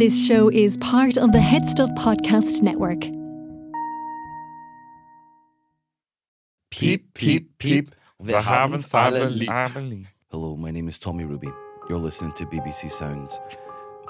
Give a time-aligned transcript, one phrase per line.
[0.00, 3.02] This show is part of the HeadStuff Podcast Network.
[6.70, 7.94] Peep, peep, peep.
[8.18, 9.50] Wir haben's alle lieb.
[10.30, 11.50] Hello, my name is Tommy Ruby.
[11.90, 13.38] You're listening to BBC Sounds.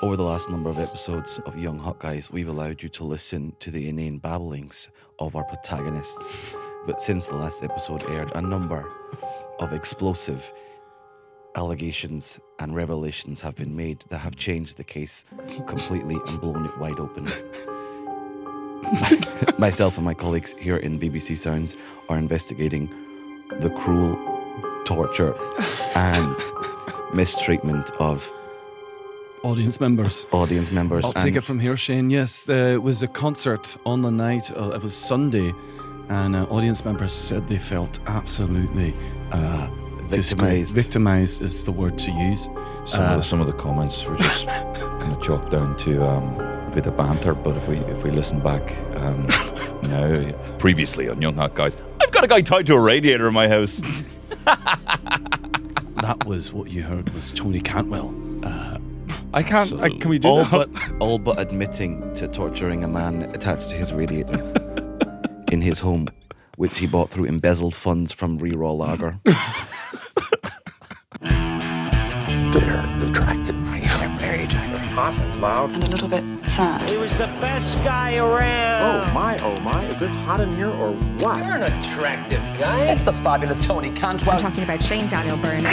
[0.00, 3.52] Over the last number of episodes of Young Hot Guys, we've allowed you to listen
[3.58, 6.54] to the inane babblings of our protagonists.
[6.86, 8.88] But since the last episode aired, a number
[9.58, 10.52] of explosive
[11.56, 15.24] allegations and revelations have been made that have changed the case
[15.66, 17.24] completely and blown it wide open.
[19.58, 21.76] Myself and my colleagues here in BBC Sounds
[22.08, 22.88] are investigating
[23.60, 24.16] the cruel
[24.84, 25.34] torture
[25.94, 26.36] and
[27.14, 28.30] mistreatment of
[29.42, 30.26] Audience members.
[30.32, 31.02] audience members.
[31.02, 32.10] I'll take it from here, Shane.
[32.10, 34.54] Yes, there was a concert on the night.
[34.54, 35.54] Uh, it was Sunday,
[36.10, 38.92] and uh, audience members said they felt absolutely
[39.32, 39.66] uh,
[40.16, 40.74] disgraced.
[40.74, 40.74] Victimised.
[40.74, 42.44] Victimized is the word to use.
[42.86, 44.46] Some, Uh, of the, some of the comments were just
[45.00, 47.34] kind of chalked down to um, a bit of banter.
[47.34, 48.62] But if we if we listen back
[48.96, 49.26] um,
[49.82, 53.34] now, previously on Young Hot Guys, I've got a guy tied to a radiator in
[53.34, 53.80] my house.
[54.44, 58.14] that was what you heard was Tony Cantwell.
[58.42, 58.78] Uh,
[59.32, 59.80] I can't.
[59.80, 60.50] I, can we do all that?
[60.72, 64.40] but all but admitting to torturing a man attached to his radiator
[65.52, 66.08] in his home,
[66.60, 69.18] which he bought through embezzled funds from Reraw Lager.
[72.52, 73.54] They're attracted.
[73.64, 74.76] They're very attractive.
[74.92, 75.70] hot and loud.
[75.70, 76.90] and a little bit sad.
[76.90, 79.10] He was the best guy around.
[79.10, 81.46] Oh my, oh my, is it hot in here or what?
[81.46, 82.90] You're an attractive guy.
[82.92, 84.36] It's the fabulous Tony Cantwell.
[84.36, 85.64] I'm talking about Shane Daniel Byrne.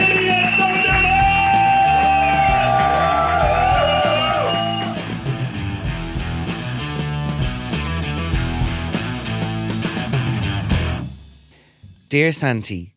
[12.10, 12.94] Dear Santi,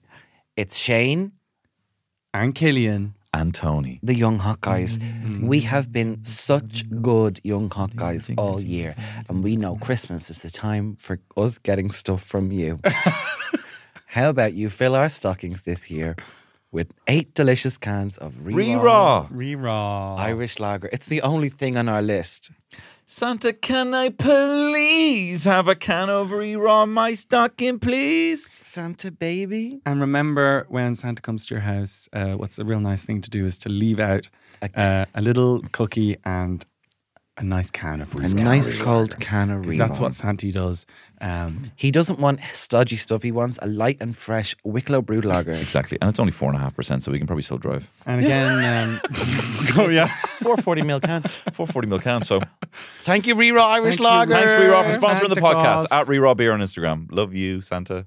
[0.56, 1.32] it's Shane,
[2.32, 3.14] and Killian.
[3.32, 4.00] And Tony.
[4.02, 4.98] the young hot guys.
[5.40, 8.94] We have been such good young hot guys all year,
[9.28, 12.80] and we know Christmas is the time for us getting stuff from you.
[14.06, 16.16] How about you fill our stockings this year
[16.72, 19.28] with eight delicious cans of Reraw Reraw.
[19.30, 20.18] Reraw.
[20.18, 20.88] Irish lager?
[20.92, 22.50] It's the only thing on our list.
[23.12, 28.48] Santa, can I please have a can of Reraw in my stocking, please?
[28.60, 29.80] Santa baby.
[29.84, 33.28] And remember, when Santa comes to your house, uh, what's a real nice thing to
[33.28, 34.30] do is to leave out
[34.76, 36.64] uh, a little cookie and
[37.40, 38.80] a nice can of A Reese nice Cabbage.
[38.84, 39.78] cold can of 'Cause Reraw.
[39.78, 40.86] That's what Santa does.
[41.20, 43.22] Um, He doesn't want stodgy stuff.
[43.22, 45.52] He wants a light and fresh Wicklow brewed lager.
[45.52, 45.98] Exactly.
[46.00, 47.90] And it's only four and a half percent, so we can probably still drive.
[48.06, 48.48] and again,
[48.90, 49.00] um,
[49.78, 50.06] oh yeah,
[50.38, 51.22] 440 mil can.
[51.52, 52.22] 440 mil can.
[52.22, 52.40] So
[53.00, 54.34] Thank you, Reraw Irish Thank you, lager.
[54.34, 55.86] thanks, Reraw, for sponsoring the podcast Claus.
[55.90, 57.06] at Reraw Beer on Instagram.
[57.10, 58.06] Love you, Santa.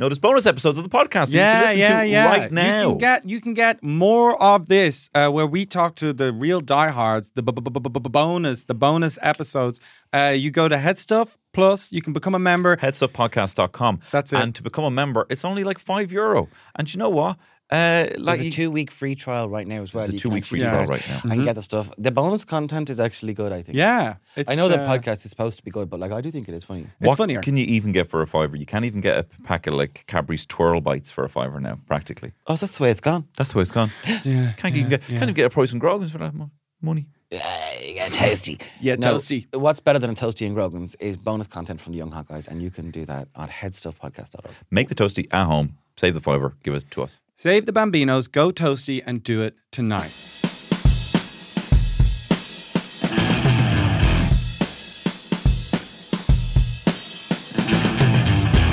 [0.00, 2.24] Notice bonus episodes of the podcast yeah, you can listen yeah, to yeah.
[2.24, 2.80] right now.
[2.80, 6.32] You can get you can get more of this uh, where we talk to the
[6.32, 9.78] real diehards, the b- b- b- b- bonus, the bonus episodes.
[10.14, 11.92] Uh, you go to Headstuff Plus.
[11.92, 12.78] You can become a member.
[12.78, 14.00] headstuffpodcast.com.
[14.10, 14.40] That's it.
[14.40, 16.48] And to become a member, it's only like five euro.
[16.76, 17.36] And you know what?
[17.70, 20.04] Uh, like There's a two week free trial right now as well.
[20.04, 21.32] a two week free actually trial do right that now.
[21.32, 21.90] And get the stuff.
[21.98, 23.76] The bonus content is actually good, I think.
[23.78, 26.20] Yeah, it's, I know the uh, podcast is supposed to be good, but like I
[26.20, 26.86] do think it is funny.
[27.00, 27.40] It's what funnier.
[27.40, 28.56] can you even get for a fiver?
[28.56, 31.78] You can't even get a pack of like Cadbury's twirl bites for a fiver now,
[31.86, 32.32] practically.
[32.48, 33.28] Oh, so that's the way it's gone.
[33.36, 33.90] That's the way it's gone.
[34.24, 35.18] Yeah, Can't yeah, even get yeah.
[35.18, 36.34] can't even get a price in Grogan's for that
[36.82, 37.06] money.
[37.30, 38.60] Yeah, you toasty.
[38.80, 39.46] Yeah, No, toasty.
[39.54, 42.48] What's better than a toasty and Grogan's is bonus content from the Young Hot Guys,
[42.48, 44.52] and you can do that on headstuffpodcast.org.
[44.70, 45.78] Make the toasty at home.
[45.96, 46.56] Save the fiver.
[46.64, 47.18] Give it to us.
[47.36, 50.12] Save the Bambinos, go toasty, and do it tonight.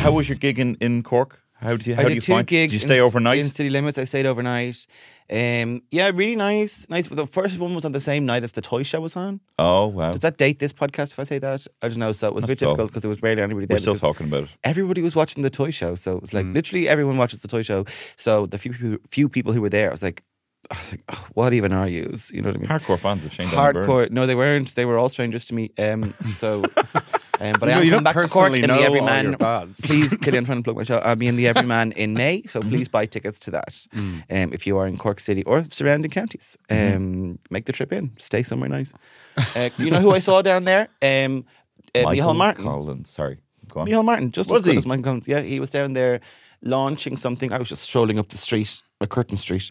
[0.03, 1.41] How was your gig in, in Cork?
[1.55, 2.47] How did you how I do did you two find?
[2.47, 2.71] gigs.
[2.73, 3.39] Did you stay in, overnight?
[3.39, 3.97] in city limits?
[3.97, 4.87] I stayed overnight.
[5.29, 6.87] Um, yeah, really nice.
[6.89, 7.07] Nice.
[7.07, 9.41] But the first one was on the same night as the toy show was on.
[9.59, 10.11] oh wow.
[10.11, 11.11] Does that date this podcast?
[11.11, 12.11] If I say that, I don't know.
[12.13, 13.75] So it was a bit difficult because there was barely anybody there.
[13.75, 14.49] We're still talking about it.
[14.63, 16.55] Everybody was watching the toy show, so it was like Mm.
[16.55, 17.85] literally everyone watches the toy show.
[18.15, 20.23] So the few people, few people who were there, I was like,
[20.71, 22.31] I was like, "Oh, what even are yous?
[22.31, 22.69] You know what I mean?
[22.69, 23.47] Hardcore fans of Shane.
[23.47, 24.09] Hardcore.
[24.11, 24.75] No, they weren't.
[24.75, 25.71] They were all strangers to me.
[25.77, 26.63] Um, so
[27.39, 29.25] Um, but you I am coming back to Cork personally in the know all Everyman.
[29.25, 29.81] your fans.
[29.81, 30.97] Please, Killian, trying to plug my show.
[30.99, 33.69] I'll be in the Everyman in May, so please buy tickets to that.
[33.95, 34.23] Mm.
[34.29, 38.11] Um, if you are in Cork City or surrounding counties, um, make the trip in.
[38.17, 38.93] Stay somewhere nice.
[39.55, 40.87] Uh, you know who I saw down there?
[40.99, 41.45] Um,
[41.93, 42.63] uh, Michael Michael Martin.
[42.63, 43.09] Collins.
[43.11, 43.37] Sorry.
[43.71, 43.85] Go on.
[43.85, 44.77] Michael Martin, just Was as good he?
[44.79, 45.27] as Michael Collins.
[45.27, 46.21] Yeah, he was down there
[46.63, 47.53] launching something.
[47.53, 49.69] I was just strolling up the street, MacCurtain Street,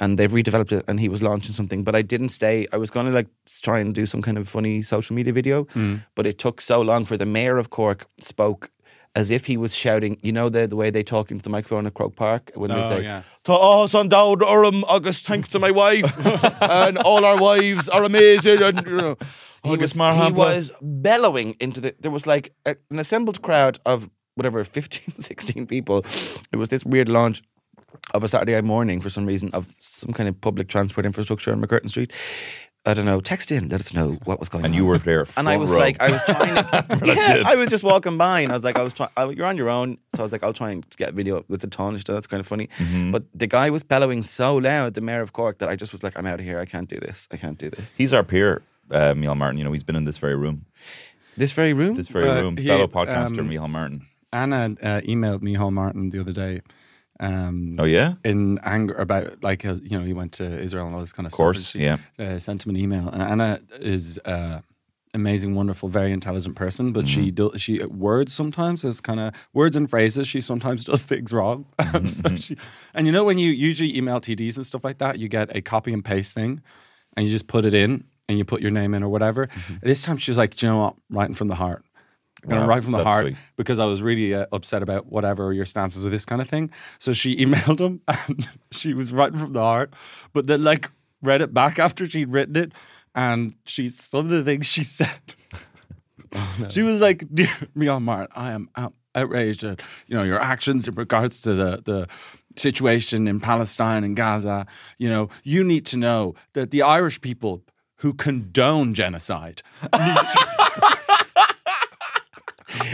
[0.00, 0.84] and they've redeveloped it.
[0.88, 2.66] And he was launching something, but I didn't stay.
[2.72, 3.28] I was going to like
[3.62, 6.02] try and do some kind of funny social media video, Mm.
[6.16, 8.70] but it took so long for the mayor of Cork spoke.
[9.16, 11.84] As if he was shouting, you know the the way they talk into the microphone
[11.88, 13.22] at Croke Park when they Oh, say, yeah.
[13.42, 16.06] "To us on down Urim, August, thanks to my wife,
[16.62, 19.16] and all our wives are amazing." And you know,
[19.64, 21.94] he was, he was bellowing into the.
[21.98, 26.04] There was like a, an assembled crowd of whatever 15, 16 people.
[26.52, 27.42] It was this weird launch
[28.14, 31.60] of a Saturday morning for some reason of some kind of public transport infrastructure on
[31.62, 32.12] MacCurtain Street.
[32.86, 33.20] I don't know.
[33.20, 34.70] Text in, let us know what was going on.
[34.70, 35.26] And you were there.
[35.36, 35.76] And I was row.
[35.78, 36.86] like, I was trying to.
[37.04, 37.42] Yeah.
[37.44, 39.10] I was just walking by, and I was like, I was trying.
[39.36, 41.60] You're on your own, so I was like, I'll try and get a video with
[41.60, 42.04] the tonish.
[42.04, 42.68] That's kind of funny.
[42.78, 43.10] Mm-hmm.
[43.10, 46.02] But the guy was bellowing so loud, the mayor of Cork, that I just was
[46.02, 46.58] like, I'm out of here.
[46.58, 47.28] I can't do this.
[47.30, 47.92] I can't do this.
[47.98, 49.58] He's our peer, uh, Michael Martin.
[49.58, 50.64] You know, he's been in this very room.
[51.36, 51.96] This very room.
[51.96, 52.56] This very Uh, room.
[52.56, 54.06] he- Fellow podcaster, um, Michael Martin.
[54.32, 56.62] Anna uh, emailed me, Hall Martin, the other day.
[57.20, 58.14] Um, Oh, yeah?
[58.24, 61.26] in anger about like uh, you know he went to Israel and all this kind
[61.26, 61.80] of, Of course, stuff.
[61.82, 64.60] and she, Uh, sent him an email, and Anna is uh,
[65.12, 69.76] amazing, wonderful, very intelligent person, but she do, she words sometimes is kind of words
[69.76, 70.26] and phrases.
[70.28, 71.66] She sometimes does things wrong.
[72.06, 72.56] so she,
[72.94, 75.60] and you know when you usually email TDs and stuff like that, you get a
[75.60, 76.62] copy and paste thing,
[77.16, 79.48] and you just put it in and you put your name in or whatever.
[79.82, 80.94] This time she was like, "Do you know what?
[81.10, 81.84] Writing from the heart."
[82.44, 83.36] Wow, right from the heart sweet.
[83.56, 86.70] because I was really uh, upset about whatever your stances of this kind of thing.
[86.98, 89.92] So she emailed him and she was writing from the heart,
[90.32, 90.90] but then like
[91.22, 92.72] read it back after she'd written it.
[93.14, 95.18] And she, some of the things she said,
[96.70, 100.86] she was like, Dear Mian Martin, I am out, outraged at, you know, your actions
[100.88, 102.08] in regards to the, the
[102.56, 104.66] situation in Palestine and Gaza.
[104.98, 107.62] You know, you need to know that the Irish people
[107.96, 109.62] who condone genocide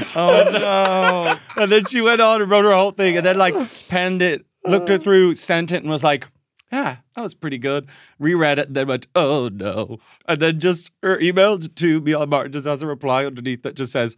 [0.16, 1.62] oh no!
[1.62, 3.54] And then she went on and wrote her whole thing and then like
[3.88, 6.28] penned it, looked her through, sent it, and was like,
[6.72, 7.88] yeah, that was pretty good.
[8.18, 9.98] Reread it and then went, oh no.
[10.26, 13.76] And then just her email to me on Martin just has a reply underneath that
[13.76, 14.16] just says,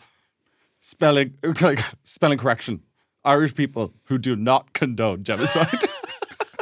[0.81, 2.83] spelling like spelling correction.
[3.25, 5.69] Irish people who do not condone genocide.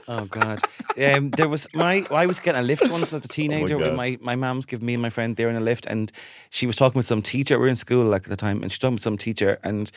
[0.09, 0.61] Oh God!
[1.03, 2.07] Um, there was my.
[2.11, 3.77] I was getting a lift once as a teenager.
[3.77, 3.97] with God.
[3.97, 6.13] my my mom's giving me and my friend there in a lift, and
[6.51, 7.57] she was talking with some teacher.
[7.59, 9.59] We were in school like at the time, and she was talking with some teacher,
[9.65, 9.91] and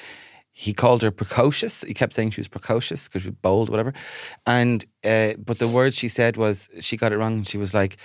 [0.52, 1.82] he called her precocious.
[1.84, 3.94] He kept saying she was precocious because she was bold, whatever.
[4.46, 7.44] And uh, but the word she said was she got it wrong.
[7.44, 7.98] She was like.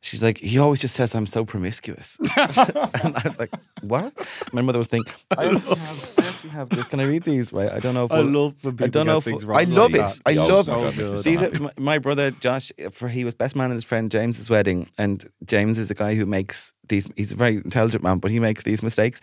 [0.00, 2.16] She's like, he always just says I'm so promiscuous.
[2.36, 4.12] and I was like, what?
[4.52, 6.86] My mother was thinking, I actually have, Have this.
[6.86, 7.52] Can I read these?
[7.52, 7.70] Right?
[7.70, 10.20] I don't know if I love when I don't know if I love like it.
[10.26, 10.96] I Yeah, love so it.
[10.96, 11.24] good.
[11.24, 12.70] These are my, my brother Josh.
[12.92, 16.14] For he was best man at his friend James's wedding, and James is a guy
[16.14, 17.08] who makes these.
[17.16, 19.20] He's a very intelligent man, but he makes these mistakes.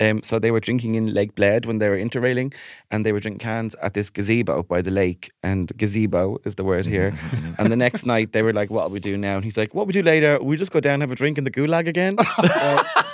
[0.00, 2.52] Um, so they were drinking in Lake Bled when they were interrailing,
[2.90, 5.30] and they were drinking cans at this gazebo by the lake.
[5.44, 7.14] And gazebo is the word here.
[7.58, 9.72] and the next night they were like, "What will we do now?" And he's like,
[9.72, 10.38] "What we do later?
[10.42, 12.16] We just go down and have a drink in the gulag again."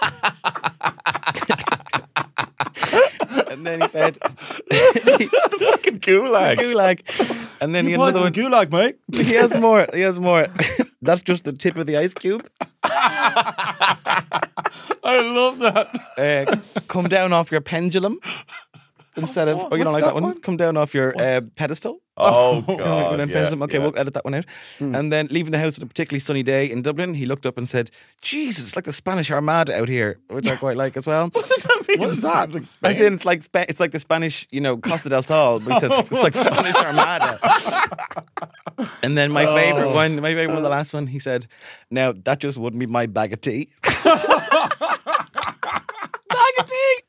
[3.60, 4.14] and then he said,
[4.70, 5.28] "The
[5.70, 7.00] fucking gulag, gulag."
[7.60, 8.32] And then he had another one.
[8.32, 8.96] gulag, mate.
[9.12, 9.86] He has more.
[9.92, 10.46] He has more.
[11.02, 12.48] That's just the tip of the ice cube.
[12.84, 13.96] I
[15.04, 15.88] love that.
[16.16, 16.56] Uh,
[16.88, 18.18] come down off your pendulum
[19.16, 19.58] instead of.
[19.70, 20.22] Oh, you don't like that one?
[20.22, 20.40] one?
[20.40, 22.00] Come down off your uh, pedestal.
[22.16, 22.78] Oh, God.
[22.78, 23.64] yeah.
[23.64, 23.78] Okay, yeah.
[23.78, 24.44] we'll edit that one out.
[24.78, 27.56] And then leaving the house on a particularly sunny day in Dublin, he looked up
[27.56, 27.90] and said,
[28.20, 31.28] "Jesus, it's like the Spanish Armada out here," which I quite like as well.
[31.32, 32.00] what does that mean?
[32.00, 32.54] What is that?
[32.82, 35.74] As in, it's like Spa- it's like the Spanish, you know, Costa del Sol, but
[35.74, 37.38] he says it's like Spanish Armada.
[39.02, 41.46] and then my favorite one, my favorite one, the last one, he said,
[41.90, 43.70] "Now that just wouldn't be my bag of tea."
[46.30, 47.02] bag of tea,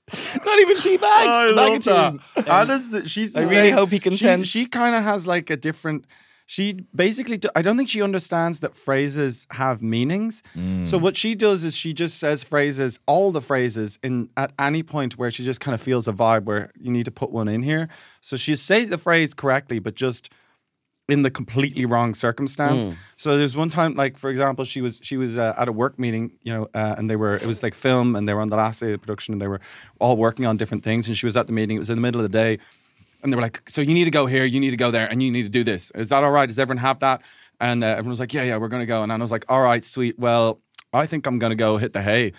[0.51, 1.27] not even tea bag.
[1.27, 2.13] I love that.
[2.36, 2.41] tea.
[2.41, 3.34] Um, Anna's, she's.
[3.34, 5.58] the I really same- hope he can she, sense- She kind of has like a
[5.58, 6.05] different.
[6.48, 10.43] She basically, I don't think she understands that phrases have meanings.
[10.84, 14.84] So what she does is she just says phrases, all the phrases, in at any
[14.84, 17.48] point where she just kind of feels a vibe where you need to put one
[17.48, 17.88] in here.
[18.20, 20.29] So she says the phrase correctly, but just
[21.12, 22.88] in the completely wrong circumstance.
[22.88, 22.94] Hmm.
[23.18, 26.00] So there's one time, like for example, she was she was uh, at a work
[26.00, 28.48] meeting, you know, uh, and they were it was like film, and they were on
[28.48, 29.60] the last day of the production, and they were
[30.00, 31.75] all working on different things, and she was at the meeting.
[31.75, 32.60] It was in the middle of the day,
[33.22, 35.08] and they were like, "So you need to go here, you need to go there,
[35.12, 35.91] and you need to do this.
[35.96, 36.48] Is that all right?
[36.48, 37.22] Does everyone have that?"
[37.60, 39.46] And uh, everyone was like, "Yeah, yeah, we're going to go." And I was like,
[39.50, 40.18] "All right, sweet.
[40.18, 40.62] Well,
[40.94, 42.32] I think I'm going to go hit the hay."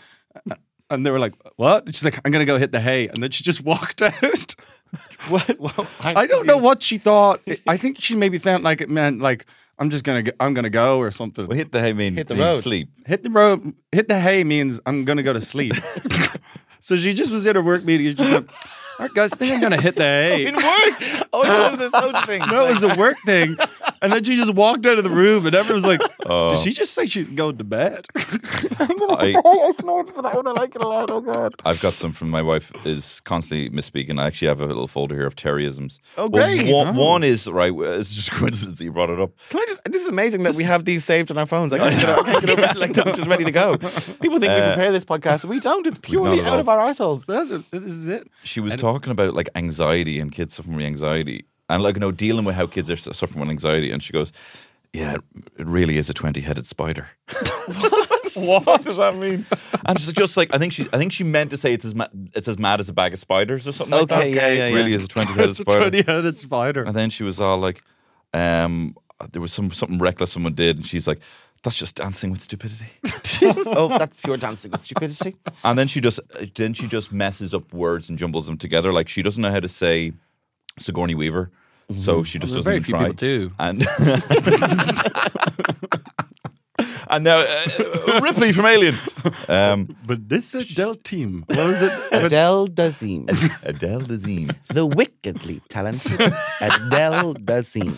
[0.93, 1.87] And they were like, what?
[1.87, 3.09] And she's like, I'm going to go hit the hay.
[3.09, 4.55] And then she just walked out.
[5.29, 5.59] What?
[5.59, 7.41] what I don't know what she thought.
[7.67, 9.47] I think she maybe felt like it meant like,
[9.79, 11.47] I'm just going to, go, I'm going to go or something.
[11.47, 12.61] Well, hit the hay means Hit the road.
[12.63, 12.89] sleep.
[13.07, 15.75] hit the road, hit the hay means I'm going to go to sleep.
[16.81, 18.09] so she just was in her work meeting.
[18.09, 18.51] and She's like,
[18.99, 20.47] all right, guys, I think I'm going to hit the hay.
[20.47, 21.25] In work?
[21.33, 22.43] Oh, it was a social thing.
[22.49, 23.57] No, it was a work thing.
[24.03, 26.51] And then she just walked out of the room, and everyone was like, Oh.
[26.55, 28.07] Did she just say she's going to bed?
[28.17, 30.47] I, I snorted for that one.
[30.47, 31.11] I like it a lot.
[31.11, 31.55] Oh, God.
[31.65, 34.21] I've got some from my wife is constantly misspeaking.
[34.21, 35.99] I actually have a little folder here of Terryisms.
[36.19, 36.73] Oh, Well, great.
[36.73, 37.73] one, one is right.
[37.75, 39.31] It's just coincidence that you brought it up.
[39.51, 39.85] Can I just?
[39.85, 41.73] This is amazing that we have these saved on our phones.
[41.73, 43.77] I can't get, I can't get over it like them just ready to go.
[43.79, 45.45] People think we Uh, prepare this podcast.
[45.45, 45.87] We don't.
[45.87, 46.59] It's purely out all.
[46.61, 47.25] of our arseholes.
[47.27, 47.51] That's.
[47.51, 48.29] This is it.
[48.45, 52.11] She was talking about like anxiety and kids suffering from anxiety and like you know
[52.11, 53.91] dealing with how kids are suffering from anxiety.
[53.91, 54.33] And she goes,
[54.93, 55.17] "Yeah,
[55.59, 57.09] it really is a twenty-headed spider."
[58.37, 59.47] what does that mean?
[59.87, 61.95] And it's just like I think she, I think she meant to say it's as
[61.95, 64.19] ma- it's as mad as a bag of spiders or something like that.
[64.19, 64.75] Okay, yeah, yeah, yeah.
[64.75, 65.91] Really is a twenty-headed It's a spider.
[65.91, 66.83] 20 headed spider.
[66.83, 67.83] And then she was all like,
[68.35, 68.97] um,
[69.33, 71.21] there was some something reckless someone did, and she's like,
[71.63, 72.91] "That's just dancing with stupidity."
[73.67, 75.37] oh, that's pure dancing with stupidity.
[75.65, 76.21] and then she just
[76.55, 78.93] then she just messes up words and jumbles them together.
[78.93, 80.13] Like she doesn't know how to say
[80.79, 81.51] Sigourney Weaver,
[81.97, 83.11] so she just Well, doesn't very few try.
[83.11, 83.53] people do.
[83.59, 83.83] And
[87.09, 88.97] and now uh, Ripley from Alien,
[89.49, 91.93] um, But this Adele team, what was it?
[92.13, 93.29] Adele Dazeem,
[93.63, 94.55] Adele Dazeem.
[94.73, 96.21] the wickedly talented
[96.61, 97.95] Adele Dazeem.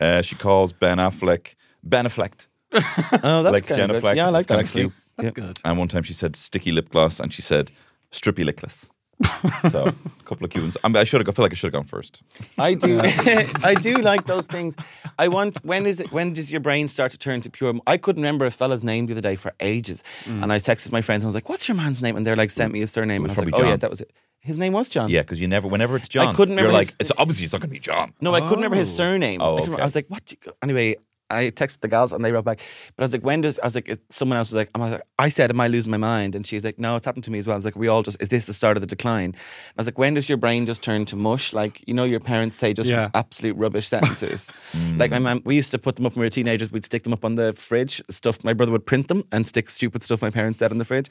[0.00, 2.46] Uh, she calls Ben Affleck Ben Affleck.
[2.72, 4.82] Oh, that's Like kind Jenna of Fleck, Yeah, I like it's that actually.
[4.84, 4.92] cute.
[5.18, 5.60] That's good.
[5.64, 7.70] And one time she said sticky lip gloss, and she said
[8.12, 8.90] strippy lickless.
[9.70, 10.76] so a couple of cute.
[10.84, 11.28] I, mean, I should have.
[11.28, 12.22] I feel like I should have gone first.
[12.58, 13.00] I do.
[13.02, 14.76] I do like those things.
[15.18, 15.64] I want.
[15.64, 16.12] When is it?
[16.12, 17.74] When does your brain start to turn to pure?
[17.86, 20.42] I couldn't remember a fella's name the other day for ages, mm.
[20.42, 22.36] and I texted my friends and I was like, "What's your man's name?" And they're
[22.36, 24.58] like, "Sent me his surname." And I was like, "Oh yeah, that was it." His
[24.58, 25.08] name was John.
[25.10, 25.66] Yeah, because you never.
[25.66, 27.74] Whenever it's John, I couldn't remember You're like, his- it's obviously it's not going to
[27.74, 28.12] be John.
[28.20, 28.96] No, I couldn't remember his Oh.
[28.96, 29.40] surname.
[29.42, 29.82] Oh, I, couldn't- okay.
[29.82, 30.30] I was like, what?
[30.30, 30.94] you- Anyway,
[31.30, 32.60] I texted the gals and they wrote back.
[32.96, 34.80] But I was like, when does, I was like, it- someone else was like, I'm
[34.80, 36.34] like, I said, am I losing my mind?
[36.34, 37.54] And she's like, no, it's happened to me as well.
[37.54, 39.34] I was like, we all just, is this the start of the decline?
[39.36, 41.52] I was like, when does your brain just turn to mush?
[41.52, 43.10] Like, you know, your parents say just Yeah.
[43.14, 44.52] absolute rubbish sentences.
[44.76, 44.98] Mm.
[44.98, 46.70] Like my mom, we used to put them up when we were teenagers.
[46.70, 48.02] We'd stick them up on the fridge.
[48.10, 50.84] Stuff, my brother would print them and stick stupid stuff my parents said on the
[50.84, 51.08] fridge.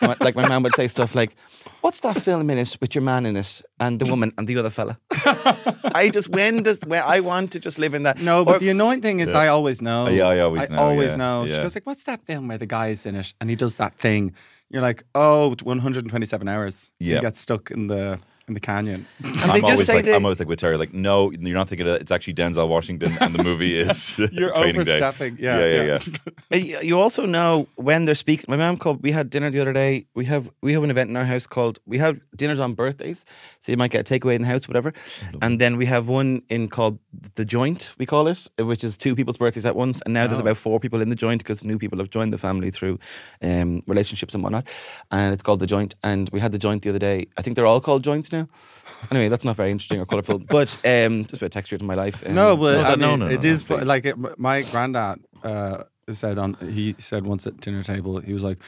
[0.00, 1.34] And my- like my mom would say stuff like,
[1.80, 4.56] what's that film in it with your man in it and the woman and the
[4.58, 4.98] other fella?
[5.94, 8.18] I just when does when I want to just live in that.
[8.20, 10.08] No, but Or- the annoying thing is, I always know.
[10.08, 11.44] Yeah, I always know, uh, I always yeah, know.
[11.46, 11.62] She yeah.
[11.62, 13.94] goes like, "What's that film where the guy is in it and he does that
[13.98, 14.32] thing?"
[14.70, 17.16] You're like, "Oh, 127 hours." Yeah.
[17.16, 19.06] you get stuck in the in the canyon.
[19.22, 21.30] and I'm they just always say like, they, I'm always like with Terry, like, no,
[21.32, 22.02] you're not thinking of it.
[22.02, 24.96] It's actually Denzel Washington, and the movie is You're Training Day.
[24.96, 25.38] overstepping.
[25.38, 25.98] Yeah, yeah, yeah.
[26.50, 26.56] yeah.
[26.58, 26.80] yeah.
[26.80, 28.46] You also know when they're speaking.
[28.48, 29.02] My mom called.
[29.02, 30.06] We had dinner the other day.
[30.14, 31.78] We have we have an event in our house called.
[31.86, 33.24] We have dinners on birthdays,
[33.60, 34.92] so you might get a takeaway in the house, whatever.
[35.40, 36.98] And then we have one in called
[37.36, 37.92] the joint.
[37.98, 40.02] We call it, which is two people's birthdays at once.
[40.04, 42.38] And now there's about four people in the joint because new people have joined the
[42.38, 42.98] family through
[43.42, 44.66] um, relationships and whatnot.
[45.10, 45.94] And it's called the joint.
[46.02, 47.26] And we had the joint the other day.
[47.36, 48.48] I think they're all called joints now.
[49.10, 51.84] Anyway, that's not very interesting or colourful, but um, just a bit of texture to
[51.84, 52.22] my life.
[52.26, 54.62] Um, No, but No, I that- no, mean, no, it is no, like it, my
[54.62, 56.54] granddad uh, said on.
[56.78, 58.58] He said once at dinner table, he was like,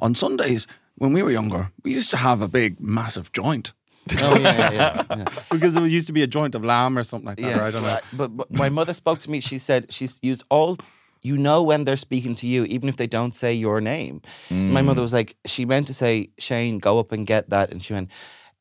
[0.00, 3.72] "On Sundays when we were younger, we used to have a big, massive joint."
[4.20, 5.24] oh yeah, yeah, yeah.
[5.50, 7.60] because it used to be a joint of lamb or something like that.
[7.60, 7.98] I don't know.
[8.12, 9.38] But, but my mother spoke to me.
[9.40, 10.76] She said she's used all.
[11.24, 14.22] You know when they're speaking to you, even if they don't say your name.
[14.50, 17.80] My mother was like, she meant to say, Shane, go up and get that, and
[17.80, 18.10] she went,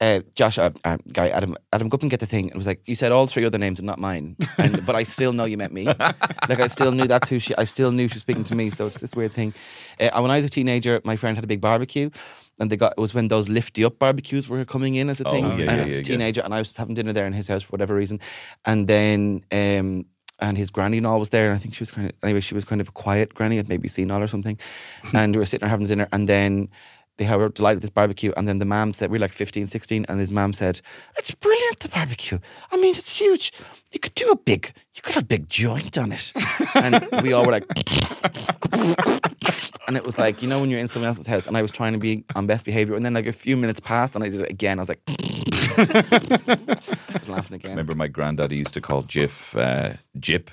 [0.01, 2.45] uh, Josh, uh, uh, guy, Adam, Adam, go up and get the thing.
[2.45, 4.95] And it was like, you said all three other names and not mine, and, but
[4.95, 5.85] I still know you meant me.
[6.49, 7.55] like I still knew that's who she.
[7.55, 8.71] I still knew she was speaking to me.
[8.71, 9.53] So it's this weird thing.
[9.99, 12.09] Uh, when I was a teenager, my friend had a big barbecue.
[12.59, 15.23] And they got it was when those lifty up barbecues were coming in as a
[15.23, 15.45] thing.
[15.45, 17.33] yeah, and yeah, I was yeah, a teenager, and I was having dinner there in
[17.33, 18.19] his house for whatever reason.
[18.65, 20.05] And then um,
[20.39, 21.47] and his granny and all was there.
[21.47, 22.41] And I think she was kind of anyway.
[22.41, 24.59] She was kind of a quiet granny, had maybe senile or something.
[25.13, 26.69] and we were sitting there having dinner, and then
[27.21, 28.31] they were delighted with this barbecue.
[28.35, 30.81] And then the mom said, "We were like 15, 16, and his mom said,
[31.17, 32.39] "It's brilliant the barbecue.
[32.71, 33.53] I mean, it's huge.
[33.91, 36.33] You could do a big, you could have a big joint on it."
[36.75, 37.65] and we all were like.
[39.87, 41.71] And it was like, you know, when you're in someone else's house, and I was
[41.71, 44.29] trying to be on best behavior, and then like a few minutes passed, and I
[44.29, 44.79] did it again.
[44.79, 46.77] I was like, I
[47.13, 47.71] was laughing again.
[47.71, 50.49] remember my granddad he used to call Jif uh, Jip.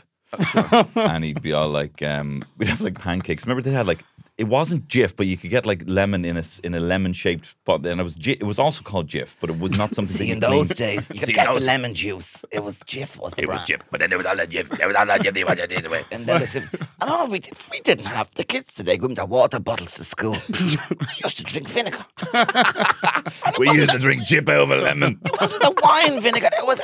[0.96, 3.44] and he'd be all like, um, we'd have like pancakes.
[3.46, 4.02] Remember they had like
[4.38, 7.56] it wasn't Jif, but you could get like lemon in a in a lemon shaped.
[7.64, 10.16] But then it was Jif, it was also called Jif, but it was not something.
[10.16, 10.50] See, in clean.
[10.52, 12.44] those days, you could See, get the lemon juice.
[12.52, 13.62] It was Jif, was the It was.
[13.62, 14.68] Jif, but then there was all that Jif.
[14.78, 15.34] There was all that Jif.
[15.34, 16.06] they do it.
[16.12, 16.68] And then said,
[17.00, 20.04] and all we did, we didn't have the kids today going their water bottles to
[20.04, 20.36] school.
[20.48, 20.78] we
[21.24, 22.06] used to drink vinegar.
[23.58, 25.18] We used to drink Jif over lemon.
[25.24, 26.50] It wasn't the wine vinegar.
[26.56, 26.80] It was,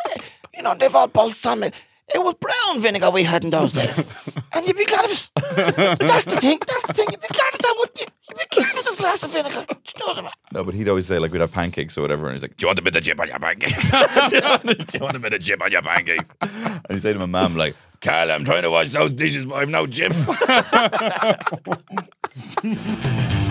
[0.56, 1.72] you know, they've all balsamic.
[2.12, 3.98] It was brown vinegar we had in those days.
[4.52, 5.30] And you'd be glad of it.
[5.98, 6.58] That's the thing.
[6.66, 7.06] That's the thing.
[7.10, 8.06] You'd be glad of that, wouldn't you?
[8.28, 9.64] You'd be glad of a glass of vinegar.
[9.68, 10.30] Do you know what I mean?
[10.52, 12.64] No, but he'd always say like we'd have pancakes or whatever, and he's like, "Do
[12.64, 13.90] you want a bit of Jif on your pancakes?
[14.90, 17.26] Do you want a bit of Jif on your pancakes?" And he'd say to my
[17.26, 20.14] mum like, "Carl, I'm trying to wash those dishes, but I've no Jif."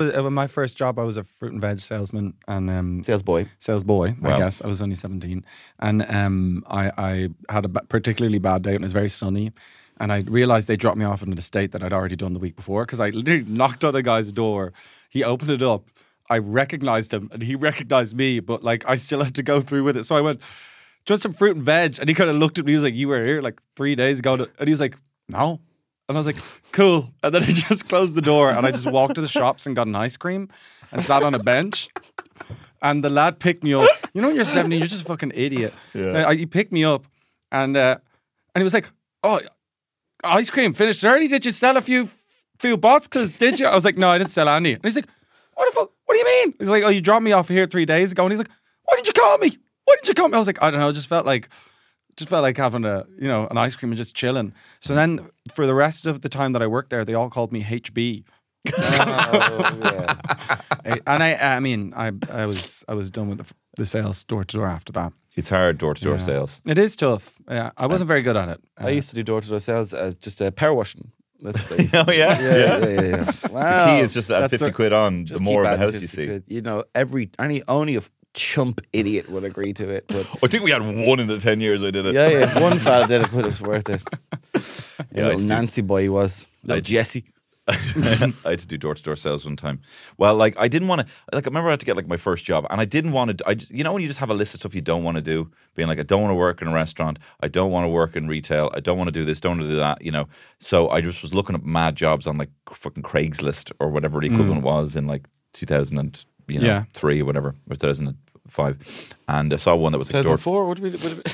[0.00, 3.22] Uh, when my first job, I was a fruit and veg salesman and um, Sales
[3.22, 3.48] boy.
[3.58, 4.16] sales boy.
[4.22, 5.44] I guess I was only seventeen,
[5.78, 8.74] and um, I, I had a particularly bad day.
[8.74, 9.52] and It was very sunny,
[9.98, 12.38] and I realized they dropped me off in an estate that I'd already done the
[12.38, 14.72] week before because I literally knocked on a guy's door.
[15.10, 15.90] He opened it up.
[16.30, 19.84] I recognized him, and he recognized me, but like I still had to go through
[19.84, 20.04] with it.
[20.04, 20.40] So I went,
[21.06, 22.72] "Just some fruit and veg," and he kind of looked at me.
[22.72, 24.96] He was like, "You were here like three days ago," and he was like,
[25.28, 25.60] "No."
[26.08, 26.36] And I was like,
[26.72, 27.12] cool.
[27.22, 29.76] And then I just closed the door and I just walked to the shops and
[29.76, 30.48] got an ice cream
[30.90, 31.88] and sat on a bench.
[32.80, 33.88] And the lad picked me up.
[34.14, 35.74] You know, when you're 17, you're just a fucking idiot.
[36.12, 37.04] So I, he picked me up
[37.52, 37.98] and uh,
[38.54, 38.88] and he was like,
[39.22, 39.40] oh,
[40.24, 41.28] ice cream finished early.
[41.28, 42.08] Did you sell a few
[42.58, 43.36] few boxes?
[43.36, 43.66] Did you?
[43.66, 44.72] I was like, no, I didn't sell any.
[44.72, 45.08] And he's like,
[45.54, 45.92] what the fuck?
[46.06, 46.54] What do you mean?
[46.58, 48.24] He's like, oh, you dropped me off here three days ago.
[48.24, 48.50] And he's like,
[48.84, 49.58] why didn't you call me?
[49.84, 50.36] Why didn't you call me?
[50.36, 50.88] I was like, I don't know.
[50.88, 51.48] It just felt like
[52.18, 54.52] just felt like having a you know an ice cream and just chilling.
[54.80, 57.50] So then for the rest of the time that I worked there, they all called
[57.52, 58.24] me HB.
[58.66, 60.18] I-
[60.84, 63.46] oh, and I I mean I I was I was done with the,
[63.76, 65.12] the sales door to door after that.
[65.36, 66.60] It's hard door to door sales.
[66.66, 67.34] It is tough.
[67.48, 68.60] Yeah, I wasn't very good at it.
[68.76, 71.12] I used to do door to door sales as just a power washing.
[71.40, 73.00] That's what I Oh yeah, Yeah, yeah, yeah.
[73.02, 73.24] yeah.
[73.42, 73.86] The Wow.
[73.86, 75.24] key is just at fifty a- quid on.
[75.26, 76.26] The more of the house you see.
[76.26, 76.44] quid.
[76.48, 78.02] You know, every any only a
[78.34, 80.06] chump idiot would agree to it.
[80.08, 82.14] But I think we had one in the ten years I did it.
[82.14, 84.02] yeah, yeah, one fella did it, but it was worth it.
[85.12, 86.46] Yeah, little Nancy boy he was.
[86.64, 87.24] Little Jesse.
[87.68, 89.80] I had to do door to door sales one time.
[90.16, 91.06] Well, like I didn't want to.
[91.32, 93.38] Like I remember I had to get like my first job, and I didn't want
[93.38, 93.48] to.
[93.48, 95.16] I just, you know when you just have a list of stuff you don't want
[95.16, 97.84] to do, being like I don't want to work in a restaurant, I don't want
[97.84, 100.02] to work in retail, I don't want to do this, don't want to do that.
[100.02, 100.28] You know,
[100.60, 104.26] so I just was looking up mad jobs on like fucking Craigslist or whatever the
[104.26, 104.64] equivalent mm.
[104.64, 106.84] was in like two thousand and you know Yeah.
[106.94, 108.16] three or whatever or two thousand and
[108.48, 108.76] five,
[109.28, 110.36] and I saw one that was like door.
[110.36, 110.90] 2004, would it be?
[110.90, 111.30] Would it be?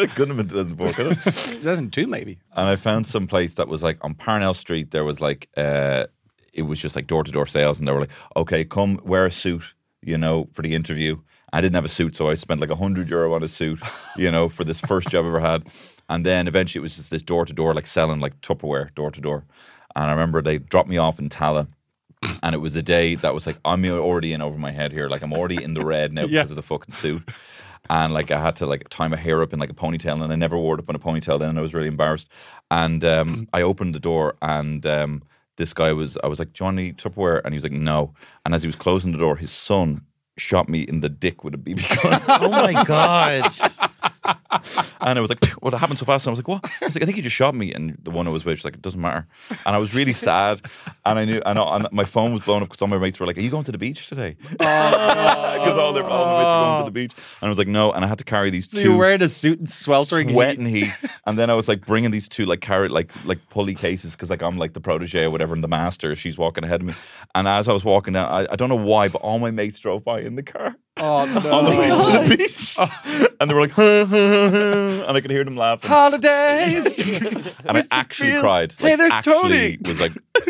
[0.00, 1.18] it couldn't have been two thousand four, could it?
[1.22, 2.38] 2002 maybe.
[2.56, 4.90] and I found some place that was like on Parnell Street.
[4.90, 6.06] There was like uh,
[6.52, 9.26] it was just like door to door sales, and they were like, "Okay, come wear
[9.26, 11.18] a suit, you know, for the interview."
[11.52, 13.80] I didn't have a suit, so I spent like a hundred euro on a suit,
[14.16, 15.66] you know, for this first job I ever had.
[16.08, 19.10] And then eventually it was just this door to door, like selling like Tupperware door
[19.12, 19.44] to door.
[19.94, 21.68] And I remember they dropped me off in Tallaght.
[22.42, 25.08] And it was a day that was like, I'm already in over my head here.
[25.08, 26.42] Like, I'm already in the red now Yeah.
[26.42, 27.28] because of the fucking suit.
[27.88, 30.32] And like, I had to like tie my hair up in like a ponytail, and
[30.32, 31.50] I never wore it up in a ponytail then.
[31.50, 32.28] And I was really embarrassed.
[32.70, 35.22] And um, I opened the door, and um,
[35.56, 37.40] this guy was, I was like, Johnny Tupperware?
[37.44, 38.12] And he was like, no.
[38.44, 40.02] And as he was closing the door, his son
[40.38, 42.22] shot me in the dick with a BB gun.
[42.28, 43.50] Oh my god!
[45.00, 46.26] And I was like, what happened so fast?
[46.26, 46.64] And I was like, what?
[46.82, 47.72] I was like, I think you just shot me.
[47.72, 49.26] And the one I was with was like, it doesn't matter.
[49.64, 50.60] And I was really sad.
[51.04, 53.20] And I knew, and, I- and my phone was blown up because all my mates
[53.20, 54.36] were like, are you going to the beach today?
[54.60, 55.62] Oh.
[55.66, 57.02] Because all, their, all the mates were going to the oh.
[57.06, 57.12] beach.
[57.40, 57.92] And I was like, no.
[57.92, 58.84] And I had to carry these So two.
[58.84, 60.28] you were wearing a suit and sweltering.
[60.28, 60.34] heat.
[60.34, 60.92] Sweating heat,
[61.26, 64.30] and then I was like bringing these two like carry like like pulley cases because
[64.30, 66.14] like I'm like the protege or whatever, and the master.
[66.14, 66.94] She's walking ahead of me,
[67.34, 69.78] and as I was walking down, I, I don't know why, but all my mates
[69.78, 72.22] drove by in the car Oh on the way no!
[72.22, 72.78] to the beach,
[73.40, 76.98] and they were like, and I could hear them laughing, Holidays.
[77.66, 78.72] and I actually feel- cried.
[78.78, 79.78] Hey, there's actually Tony.
[79.84, 80.12] Was like,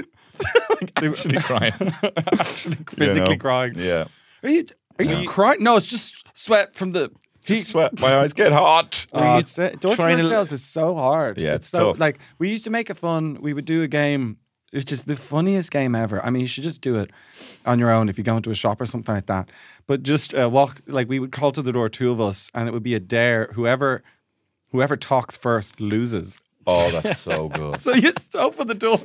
[0.80, 3.36] like actually crying, Actually, physically You know?
[3.38, 3.74] crying.
[3.76, 4.04] Yeah,
[4.44, 4.66] Are you?
[5.00, 5.64] Are you crying?
[5.64, 7.10] No, it's just sweat from the
[7.44, 7.54] heat.
[7.58, 7.98] Just sweat.
[7.98, 9.06] My eyes get hot.
[9.12, 11.38] Uh, uh, door to is so hard.
[11.38, 11.98] Yeah, it's it's so tough.
[11.98, 13.38] like we used to make it fun.
[13.40, 14.36] We would do a game,
[14.72, 16.24] which is the funniest game ever.
[16.24, 17.10] I mean, you should just do it
[17.64, 19.50] on your own if you go into a shop or something like that.
[19.86, 22.68] But just uh, walk like we would call to the door, two of us, and
[22.68, 23.50] it would be a dare.
[23.54, 24.02] Whoever,
[24.72, 26.40] whoever talks first loses.
[26.66, 27.80] Oh, that's so good.
[27.80, 29.00] So you open the door,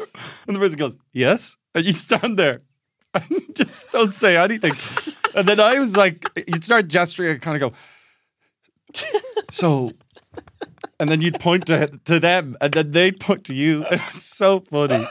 [0.47, 2.62] and the person goes, "Yes," and you stand there
[3.13, 4.74] and just don't say anything.
[5.36, 9.10] And then I was like, you'd start gesturing and kind of go,
[9.52, 9.91] so,
[11.00, 13.86] and then you'd point to to them, and then they'd point to you.
[13.91, 15.08] It was so funny.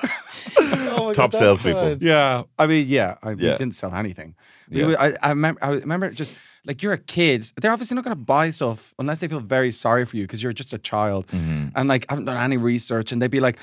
[1.14, 1.98] Top salespeople.
[2.00, 3.56] Yeah, I mean, yeah, I, we Yeah.
[3.56, 4.34] didn't sell anything.
[4.68, 4.86] We Yeah.
[4.86, 7.50] would- I, I remember, I remember just like you're a kid.
[7.60, 10.42] They're obviously not going to buy stuff unless they feel very sorry for you because
[10.42, 11.68] you're just a child Mm-hmm.
[11.74, 13.12] and like I haven't done any research.
[13.12, 13.58] And they'd be like,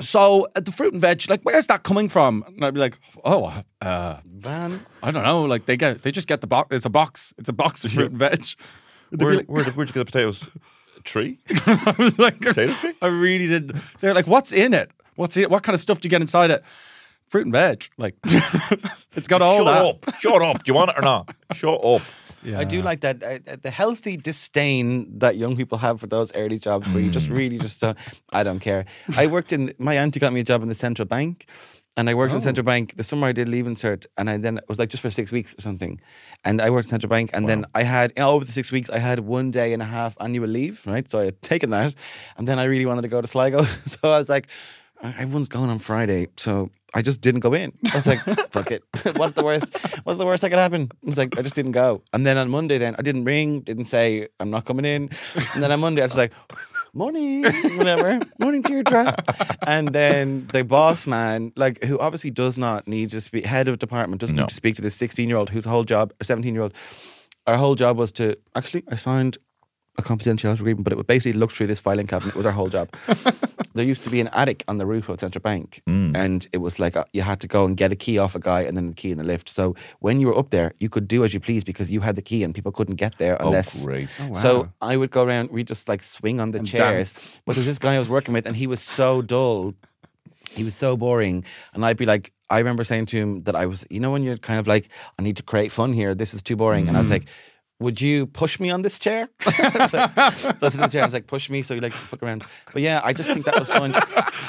[0.00, 2.44] so uh, the fruit and veg, like, where's that coming from?
[2.46, 4.84] And I'd be like, oh, uh, Van.
[5.02, 5.42] I don't know.
[5.42, 6.68] Like they get, they just get the box.
[6.74, 7.34] It's a box.
[7.38, 8.44] It's a box of fruit and veg.
[9.10, 10.48] They'd be Where, like- where, where'd you get the potatoes?
[11.08, 11.38] A tree?
[11.66, 12.94] I was like, Potato tree?
[13.00, 13.76] I really didn't.
[14.00, 14.90] They're like, what's in it?
[15.16, 15.50] What's it?
[15.50, 16.62] What kind of stuff do you get inside it?
[17.30, 17.88] Fruit and veg.
[17.98, 19.84] Like, it's got all Shut that.
[20.10, 20.20] up.
[20.20, 20.64] Shut up.
[20.64, 21.34] Do you want it or not?
[21.54, 22.02] Shut up.
[22.44, 22.60] Yeah.
[22.60, 26.58] I do like that uh, the healthy disdain that young people have for those early
[26.58, 27.98] jobs where you just really just don't,
[28.32, 28.84] I don't care.
[29.16, 31.46] I worked in my auntie got me a job in the central bank.
[31.98, 32.40] And I worked in oh.
[32.40, 35.02] central bank the summer I did leave cert, and I then it was like just
[35.02, 36.00] for six weeks or something.
[36.44, 38.70] And I worked in central bank, and then I had you know, over the six
[38.70, 41.10] weeks I had one day and a half annual leave, right?
[41.10, 41.96] So I had taken that,
[42.36, 44.46] and then I really wanted to go to Sligo, so I was like,
[45.02, 47.72] uh, everyone's going on Friday, so I just didn't go in.
[47.92, 48.20] I was like,
[48.52, 48.82] fuck it.
[49.16, 49.66] What's the worst?
[50.04, 50.88] What's the worst that could happen?
[51.04, 52.02] I was like, I just didn't go.
[52.12, 55.10] And then on Monday, then I didn't ring, didn't say I'm not coming in.
[55.54, 56.32] And then on Monday, I was like,
[56.94, 57.42] morning,
[57.76, 59.14] whatever, morning, Deirdre.
[59.66, 63.78] And then the boss man, like, who obviously does not need to speak, head of
[63.78, 64.42] department, doesn't No.
[64.42, 66.72] need to speak to this 16 year old whose whole job, or 17 year old,
[67.46, 69.38] our whole job was to actually, I signed
[69.98, 72.30] a confidentiality agreement, but it would basically look through this filing cabinet.
[72.34, 72.88] It was our whole job.
[73.74, 76.78] there used to be an attic on the roof of Central Bank, and it was
[76.78, 78.88] like uh, you had to go and get a key off a guy and then
[78.88, 79.48] the key in the lift.
[79.48, 82.16] So when you were up there, you could do as you please because you had
[82.16, 83.82] the key, and people couldn't get there unless.
[83.82, 84.08] Oh, great.
[84.34, 87.40] So I would go around, we just like swing on the And chairs.
[87.44, 89.74] But there was this guy I was working with, and he was so dull.
[90.50, 91.44] He was so boring.
[91.74, 94.22] And I'd be like, I remember saying to him that I was, you know, when
[94.22, 96.14] you're kind of like, I need to create fun here.
[96.14, 96.88] This is too boring.
[96.88, 97.26] And I was like,
[97.80, 99.28] would you push me on this chair?
[99.46, 101.02] I was so I was in the chair.
[101.02, 101.62] I was like, push me.
[101.62, 102.44] So you like fuck around.
[102.72, 103.92] But yeah, I just think that was fun.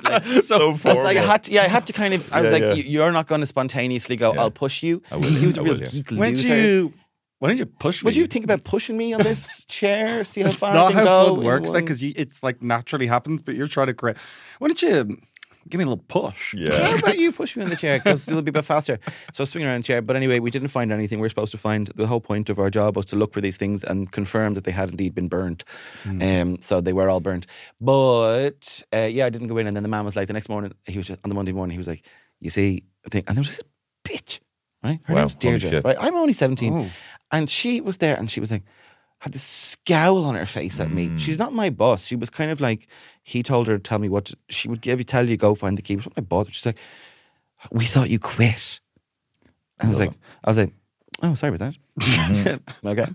[0.09, 2.33] Like, So it's like I had to, yeah, I had to kind of.
[2.33, 2.73] I was Yeah, like, yeah.
[2.83, 4.33] "You- you're not going to spontaneously go.
[4.33, 4.41] Yeah.
[4.41, 5.03] I'll push you.
[5.11, 5.87] I will, He was a I real will, yeah.
[5.89, 6.47] geek Why loser.
[6.47, 6.93] don't you?
[7.37, 8.07] Why don't you push me?
[8.07, 10.23] Would you think about pushing me on this chair?
[10.23, 12.01] See how It's far I not can how go fun in works, then, one- because
[12.01, 13.41] it's like naturally happens.
[13.43, 14.17] But you're trying to create.
[14.57, 15.17] Why don't you
[15.67, 16.55] give me a little push?
[16.55, 16.95] How Yeah.
[16.95, 18.99] about you push me in the chair because it'll be a bit faster.
[19.33, 20.01] So I was swinging around the chair.
[20.01, 21.19] But anyway, we didn't find anything.
[21.19, 23.41] We are supposed to find the whole point of our job was to look for
[23.41, 25.63] these things and confirm that they had indeed been burnt.
[26.05, 27.45] Um, so they were all burnt.
[27.81, 29.67] But uh, yeah, I didn't go in.
[29.67, 31.51] And then the man was like, the next morning, he was just, on the Monday
[31.51, 32.05] morning, he was like,
[32.39, 33.65] you see, I think, and there was this
[34.05, 34.39] bitch,
[34.83, 34.99] right?
[35.05, 35.97] Her Wow, name's Deirdre, right?
[35.99, 36.73] I'm only 17.
[36.73, 36.89] Oh.
[37.31, 38.63] And she was there and she was like,
[39.19, 41.11] had this scowl on her face at me.
[41.17, 42.05] She's not my boss.
[42.05, 42.87] She was kind of like,
[43.29, 45.53] he told her to tell me what to, she would give you, tell you, go
[45.53, 45.95] find the key.
[45.97, 46.47] Not my boss.
[46.49, 46.79] She's like,
[47.71, 48.79] we thought you quit.
[49.79, 50.13] And I was like,
[50.43, 50.73] I was like,
[51.21, 52.03] oh, sorry about that.
[52.03, 52.87] Mm-hmm.
[52.87, 53.07] okay.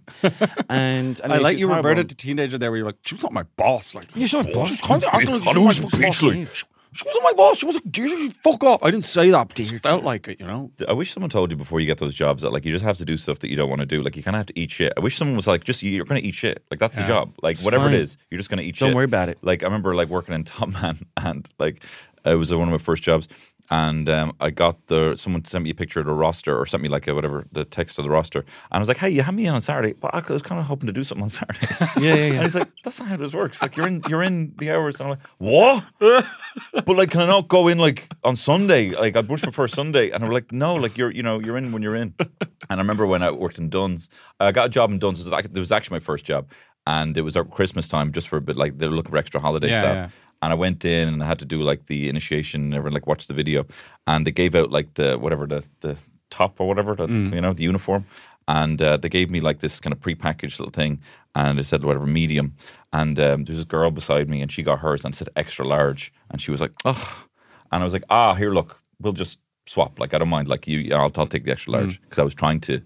[0.69, 3.43] And I like you reverted to teenager there, where you're like, she was not my
[3.57, 3.93] boss.
[3.93, 4.69] Like, Yeah, she's not my boss.
[4.69, 5.25] She's kind of I
[5.59, 6.21] was boss.
[6.21, 6.65] Jeez.
[6.95, 7.59] She wasn't my boss.
[7.59, 8.83] She was like, you fuck off.
[8.83, 10.71] I didn't say that, but it felt like it, you know.
[10.87, 12.97] I wish someone told you before you get those jobs that like you just have
[12.99, 14.03] to do stuff that you don't want to do.
[14.03, 14.93] Like you kind of have to eat shit.
[14.97, 16.65] I wish someone was like, just you're going to eat shit.
[16.71, 17.35] Like that's the job.
[17.43, 17.95] Like whatever fine.
[17.95, 18.87] it is, you're just going to eat shit.
[18.87, 19.39] Don't worry about it.
[19.43, 21.83] Like I remember like working in Topman and like
[22.25, 23.29] it was one of my first jobs.
[23.71, 26.83] And um, I got the someone sent me a picture of the roster or sent
[26.83, 29.23] me like a whatever the text of the roster, and I was like, "Hey, you
[29.23, 31.31] have me in on Saturday, but I was kind of hoping to do something on
[31.31, 32.33] Saturday." Yeah, yeah, yeah.
[32.35, 33.63] And he's like, "That's not how this works.
[33.63, 35.85] Like you're in you're in the hours." And I'm like, "What?"
[36.73, 38.91] but like, can I not go in like on Sunday?
[38.91, 41.73] Like I my first Sunday, and I'm like, "No, like you're you know you're in
[41.73, 42.31] when you're in." And
[42.71, 44.09] I remember when I worked in Dunnes,
[44.41, 46.51] I got a job in was it was actually my first job,
[46.87, 48.57] and it was at Christmas time, just for a bit.
[48.57, 49.95] Like they're looking for extra holiday Yeah, stuff.
[49.95, 50.09] yeah.
[50.43, 53.07] And I went in and I had to do like the initiation and everyone like
[53.07, 53.65] watch the video.
[54.07, 55.97] And they gave out like the whatever the the
[56.31, 57.35] top or whatever, the, Mm.
[57.35, 58.05] you know, the uniform.
[58.47, 61.01] And uh, they gave me like this kind of prepackaged little thing
[61.35, 62.55] and it said whatever medium.
[62.93, 66.13] And um, there's this girl beside me and she got hers and said extra large.
[66.31, 67.25] And she was like, oh.
[67.73, 69.99] And I was like, ah, here, look, we'll just swap.
[69.99, 70.49] Like, I don't mind.
[70.49, 72.83] Like, you, I'll, I'll take the extra large because I was trying to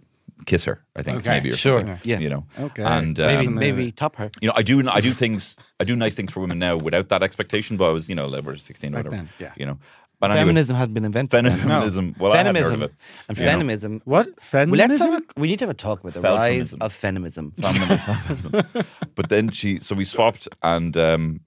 [0.47, 1.51] kiss her, I think, Okay, maybe.
[1.51, 2.19] Or sure, something, yeah.
[2.19, 2.83] You know, Okay.
[2.83, 4.31] And um, Maybe, maybe top her.
[4.41, 7.09] you know, I do I do things I do nice things for women now without
[7.09, 9.17] that expectation, but I was, you know, like, we're sixteen or whatever.
[9.17, 9.53] then, yeah.
[9.57, 9.79] You know.
[10.21, 11.45] But anyway, Feminism hasn't been invented.
[11.45, 11.59] then.
[11.59, 12.15] feminism.
[12.19, 12.97] Well, I hadn't heard feminism of it.
[13.29, 13.51] and you know.
[13.53, 14.03] feminism.
[14.05, 14.27] What?
[14.27, 15.15] Well, let's have Feminism?
[15.37, 16.79] a, we need to have a talk about the rise Feminism.
[16.83, 17.53] of feminism.
[17.61, 18.87] Feminism.
[19.15, 21.41] but then she, so we swapped, and um,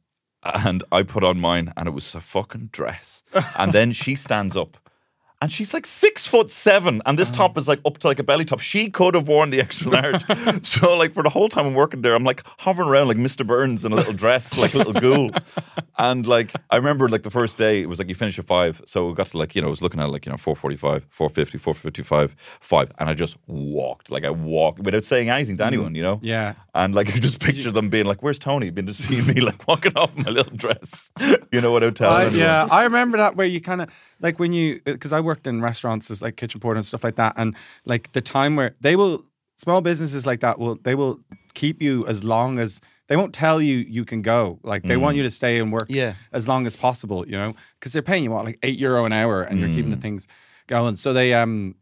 [0.43, 3.23] and I put on mine, and it was a fucking dress.
[3.57, 4.77] And then she stands up.
[5.41, 8.23] And she's like six foot seven, and this top is like up to like a
[8.23, 8.59] belly top.
[8.59, 10.23] She could have worn the extra large.
[10.65, 13.45] so like for the whole time I'm working there, I'm like hovering around like Mr.
[13.45, 15.31] Burns in a little dress, like a little ghoul.
[15.97, 18.81] And like I remember like the first day, it was like you finish at five.
[18.87, 21.05] So we got to like, you know, I was looking at like, you know, 445,
[21.09, 22.91] 450, 455, five.
[22.97, 24.09] And I just walked.
[24.09, 25.67] Like I walked without saying anything to mm.
[25.67, 26.19] anyone, you know?
[26.23, 26.55] Yeah.
[26.73, 29.67] And like I just picture them being like, "Where's Tony?" Been to see me, like
[29.67, 31.11] walking off in my little dress,
[31.51, 33.89] you know, without telling I, yeah, I remember that where you kind of
[34.21, 37.03] like when you uh, because I worked in restaurants as like kitchen porter and stuff
[37.03, 37.55] like that, and
[37.85, 39.25] like the time where they will
[39.57, 41.19] small businesses like that will they will
[41.53, 44.59] keep you as long as they won't tell you you can go.
[44.63, 45.17] Like they want mm.
[45.17, 46.13] you to stay and work Yeah.
[46.31, 49.11] as long as possible, you know, because they're paying you what like eight euro an
[49.11, 50.01] hour, and you're keeping the mm.
[50.01, 50.27] things
[50.67, 50.95] going.
[50.95, 51.75] So they um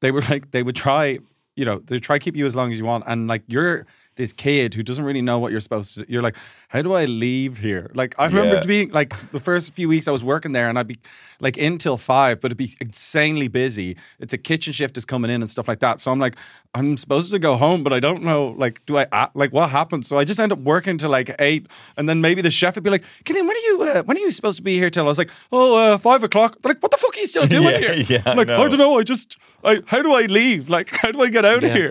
[0.00, 1.18] they were like they would try,
[1.56, 4.32] you know, they try keep you as long as you want, and like you're this
[4.32, 6.00] kid who doesn't really know what you're supposed to.
[6.04, 6.12] do.
[6.12, 6.36] You're like,
[6.68, 7.90] how do I leave here?
[7.94, 8.62] Like I remember Yeah.
[8.66, 10.98] being like the first few weeks I was working there, and I'd be
[11.40, 13.96] like in till five, but it'd be insanely busy.
[14.20, 16.00] It's a kitchen shift is coming in and stuff like that.
[16.00, 16.36] So I'm like,
[16.74, 18.54] I'm supposed to go home, but I don't know.
[18.56, 20.06] Like, do I like what happens?
[20.08, 22.84] So I just end up working till like eight, and then maybe the chef would
[22.84, 25.04] be like, Killian, when are you uh, when are you supposed to be here till?
[25.04, 26.56] I was like, oh, uh, five o'clock.
[26.62, 27.94] They're like, what the fuck are you still doing Yeah, here?
[28.08, 28.62] yeah, I'm like, know.
[28.62, 28.98] I don't know.
[28.98, 30.68] I just, I, how do I leave?
[30.68, 31.90] Like, how do I get out of Yeah, here?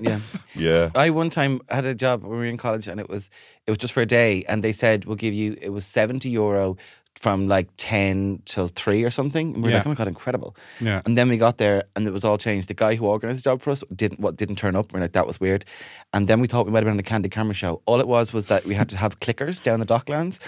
[0.55, 0.89] Yeah.
[0.95, 3.29] I one time had a job when we were in college, and it was
[3.67, 6.29] it was just for a day, and they said we'll give you it was seventy
[6.29, 6.77] euro
[7.15, 9.53] from like ten till three or something.
[9.53, 9.77] And we are Yeah.
[9.77, 10.55] like, oh my god, incredible!
[10.81, 11.01] Yeah.
[11.05, 12.67] And then we got there, and it was all changed.
[12.67, 14.91] The guy who organised the job for us didn't what didn't turn up.
[14.91, 15.63] We're like, that was weird.
[16.11, 17.81] And then we thought we might have been on a candid camera show.
[17.85, 20.39] All it was was that we had to have clickers down the docklands,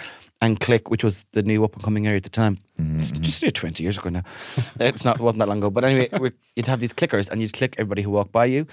[0.41, 2.57] and click, which was the new up and coming area at the time.
[2.81, 2.99] Mm-hmm.
[2.99, 4.23] It's just near twenty years ago now.
[4.79, 5.69] it's not wasn't that long ago.
[5.69, 6.09] But anyway,
[6.55, 8.65] you'd have these clickers, and you'd click everybody who walked by you,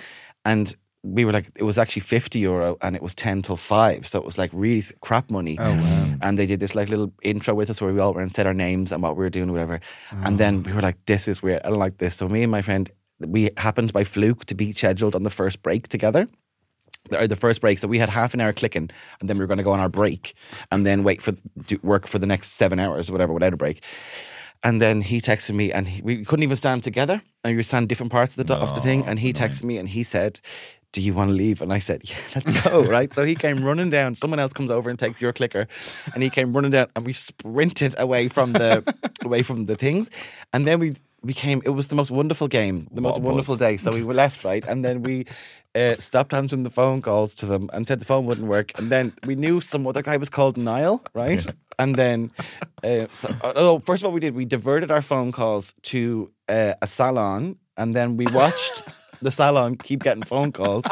[0.46, 4.06] and we were like, it was actually 50 euro and it was 10 till 5.
[4.06, 5.58] So it was like really crap money.
[5.58, 6.14] Oh, wow.
[6.22, 8.46] And they did this like little intro with us where we all went and said
[8.46, 9.80] our names and what we were doing, whatever.
[10.12, 11.62] And then we were like, this is weird.
[11.64, 12.16] I don't like this.
[12.16, 12.88] So me and my friend,
[13.18, 16.28] we happened by fluke to be scheduled on the first break together.
[17.10, 18.88] The, or the first break, so we had half an hour clicking,
[19.18, 20.34] and then we were going to go on our break,
[20.70, 21.32] and then wait for
[21.66, 23.82] do work for the next seven hours or whatever without a break.
[24.62, 27.64] And then he texted me, and he, we couldn't even stand together, and we were
[27.64, 29.02] standing different parts of the do- of the thing.
[29.02, 30.38] Oh, and he texted me, and he said,
[30.92, 33.12] "Do you want to leave?" And I said, "Yeah, let's go." right.
[33.12, 34.14] So he came running down.
[34.14, 35.66] Someone else comes over and takes your clicker,
[36.14, 38.82] and he came running down, and we sprinted away from the
[39.24, 40.10] away from the things,
[40.52, 41.62] and then we became.
[41.64, 43.76] It was the most wonderful game, the most wonderful day.
[43.76, 45.26] So we were left right, and then we.
[45.74, 48.78] Uh, stopped answering the phone calls to them and said the phone wouldn't work.
[48.78, 51.46] And then we knew some other guy was called Niall, right?
[51.78, 52.30] And then,
[52.84, 56.74] uh, so, oh, first of all, we did we diverted our phone calls to uh,
[56.82, 58.84] a salon, and then we watched
[59.22, 60.84] the salon keep getting phone calls.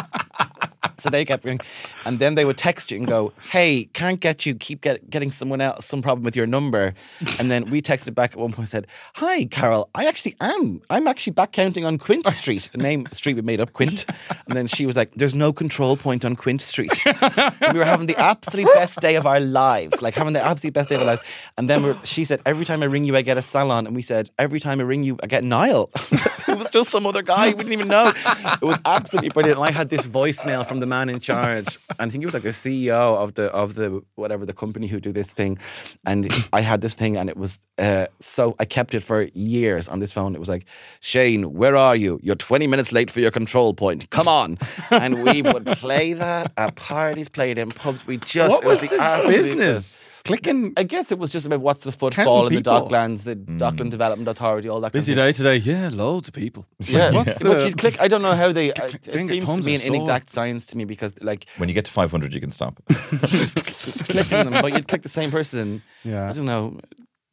[1.01, 1.61] So they kept ringing,
[2.05, 4.55] and then they would text you and go, "Hey, can't get you.
[4.55, 6.95] Keep get, getting someone else some problem with your number."
[7.39, 9.89] And then we texted back at one point said, "Hi, Carol.
[9.95, 10.83] I actually am.
[10.91, 14.05] I'm actually back counting on Quint Street, a name street we made up, Quint."
[14.47, 17.85] And then she was like, "There's no control point on Quint Street." And we were
[17.85, 21.03] having the absolute best day of our lives, like having the absolute best day of
[21.03, 21.23] our lives.
[21.57, 23.97] And then we're, she said, "Every time I ring you, I get a salon." And
[23.97, 27.23] we said, "Every time I ring you, I get Niall." it was just some other
[27.23, 28.13] guy we didn't even know.
[28.27, 29.59] It was absolutely brilliant.
[29.59, 32.35] And I had this voicemail from the man in charge, and I think he was
[32.35, 35.59] like the CEO of the of the whatever the company who do this thing.
[36.07, 39.89] And I had this thing, and it was uh, so I kept it for years
[39.89, 40.35] on this phone.
[40.35, 40.67] It was like,
[41.01, 42.21] Shane, where are you?
[42.23, 44.11] You're 20 minutes late for your control point.
[44.11, 44.59] Come on!
[44.91, 48.07] And we would play that at parties, play it in pubs.
[48.07, 49.99] We just What it was the this business?
[50.25, 50.73] Clicking.
[50.77, 52.89] I guess it was just about what's the footfall in the people.
[52.89, 54.93] Docklands, the Dockland Development Authority, all that.
[54.93, 55.57] Busy kind of day today.
[55.57, 56.67] Yeah, loads of people.
[56.81, 57.97] yeah, What's But the- you'd click.
[58.01, 58.73] I don't know how they.
[58.73, 59.95] uh, it finger seems to be are an sore.
[59.97, 62.81] inexact science to me because, like, When you get to 500, you can stop.
[62.89, 65.83] clicking them, but you'd click the same person.
[66.05, 66.29] Yeah.
[66.29, 66.79] I don't know.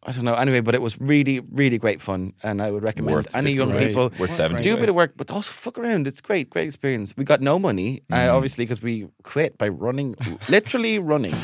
[0.03, 0.35] I don't know.
[0.35, 3.71] Anyway, but it was really, really great fun, and I would recommend Worth any young
[3.73, 4.61] 50 people Worth 70.
[4.63, 6.07] do a bit of work, but also fuck around.
[6.07, 7.13] It's great, great experience.
[7.17, 10.15] We got no money, uh, obviously, because we quit by running,
[10.47, 11.35] literally running.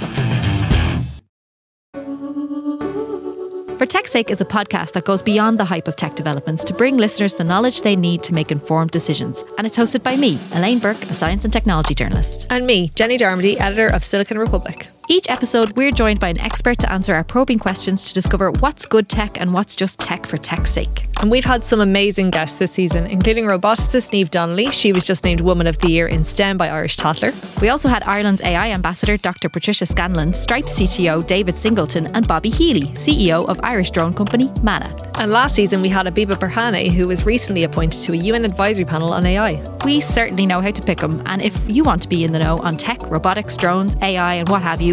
[3.84, 6.74] For Tech's Sake is a podcast that goes beyond the hype of tech developments to
[6.74, 9.44] bring listeners the knowledge they need to make informed decisions.
[9.58, 12.48] And it's hosted by me, Elaine Burke, a science and technology journalist.
[12.50, 14.88] And me, Jenny Darmody, editor of Silicon Republic.
[15.10, 18.86] Each episode, we're joined by an expert to answer our probing questions to discover what's
[18.86, 21.08] good tech and what's just tech for tech's sake.
[21.20, 24.72] And we've had some amazing guests this season, including roboticist Niamh Donnelly.
[24.72, 27.34] She was just named Woman of the Year in STEM by Irish Tatler.
[27.62, 29.50] We also had Ireland's AI ambassador, Dr.
[29.50, 34.96] Patricia Scanlon, Stripe CTO David Singleton, and Bobby Healy, CEO of Irish drone company Manna.
[35.20, 38.86] And last season, we had Abeba Birhane, who was recently appointed to a UN advisory
[38.86, 39.62] panel on AI.
[39.84, 42.40] We certainly know how to pick them, and if you want to be in the
[42.40, 44.93] know on tech, robotics, drones, AI, and what have you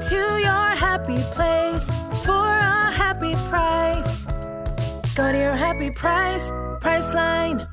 [0.00, 1.86] Go to your happy place
[2.24, 4.24] for a happy price.
[5.14, 7.68] Go to your happy price, Priceline.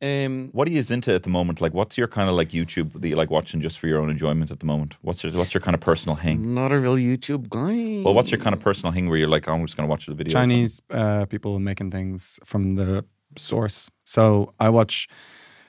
[0.00, 1.60] Um, What are you into at the moment?
[1.60, 4.08] Like, what's your kind of like YouTube that you like watching just for your own
[4.08, 4.94] enjoyment at the moment?
[5.02, 6.54] What's your what's your kind of personal hang?
[6.54, 8.04] not a real YouTube guy.
[8.04, 9.90] Well, what's your kind of personal hang where you're like, oh, I'm just going to
[9.90, 10.32] watch the video?
[10.32, 13.04] Chinese uh, people making things from the
[13.36, 13.90] source.
[14.04, 15.08] So I watch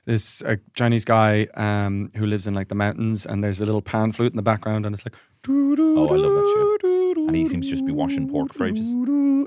[0.06, 3.82] this uh, Chinese guy um, who lives in like the mountains, and there's a little
[3.82, 5.16] pan flute in the background, and it's like.
[5.48, 7.18] Oh, I love that shit.
[7.28, 8.88] And he seems to just be washing pork for ages.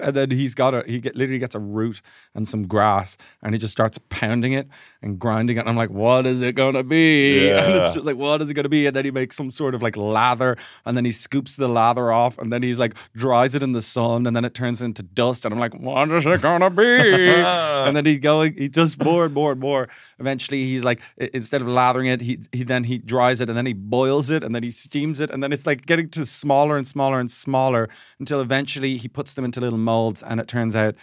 [0.01, 2.01] And then he's got a he get, literally gets a root
[2.35, 4.69] and some grass, and he just starts pounding it
[5.03, 5.61] and grinding it.
[5.61, 7.49] And I'm like, what is it gonna be?
[7.59, 8.87] And it's just like, what is it gonna be?
[8.87, 10.57] And then he makes some sort of like lather,
[10.87, 13.83] and then he scoops the lather off, and then he's like dries it in the
[13.83, 15.45] sun, and then it turns into dust.
[15.45, 16.85] And I'm like, what is it gonna be?
[17.87, 19.89] and then he's going, he just more and more and more.
[20.19, 23.67] Eventually, he's like, instead of lathering it, he he then he dries it, and then
[23.67, 26.77] he boils it, and then he steams it, and then it's like getting to smaller
[26.77, 27.89] and smaller and smaller
[28.21, 30.95] until eventually he puts them into little molds, and it turns out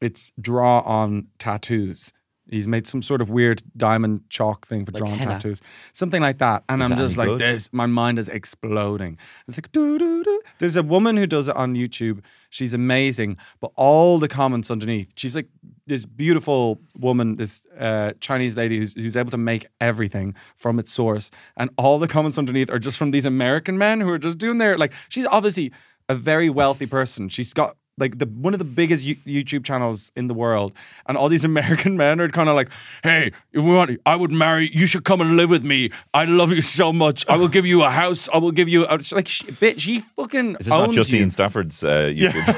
[0.00, 2.12] it's draw on tattoos.
[2.52, 5.32] He's made some sort of weird diamond chalk thing for Like drawing henna.
[5.32, 5.60] tattoos,
[5.92, 6.64] something like that.
[6.68, 7.40] And Is I'm that just like, good?
[7.40, 7.70] this.
[7.72, 9.16] My mind is exploding.
[9.48, 10.40] It's like, doo, doo, doo.
[10.58, 12.20] there's a woman who does it on YouTube.
[12.50, 15.48] She's amazing, but all the comments underneath, she's like
[15.86, 20.92] this beautiful woman, this uh, Chinese lady who's, who's able to make everything from its
[20.92, 21.30] source.
[21.56, 24.58] And all the comments underneath are just from these American men who are just doing
[24.58, 25.72] their, like, she's obviously
[26.08, 27.28] a very wealthy person.
[27.30, 30.70] She's got like the one of the biggest Yo- YouTube channels in the world,
[31.06, 32.68] and all these American men are kind of like,
[33.02, 34.70] "Hey, if we want, I would marry.
[34.80, 35.90] You should come and live with me.
[36.12, 37.18] I love you so much.
[37.28, 38.28] I will give you a house.
[38.34, 39.80] I will give you a, like, she, bitch.
[39.80, 41.20] She fucking This Is this not owns just you.
[41.20, 42.48] Ian Stafford's uh, YouTube?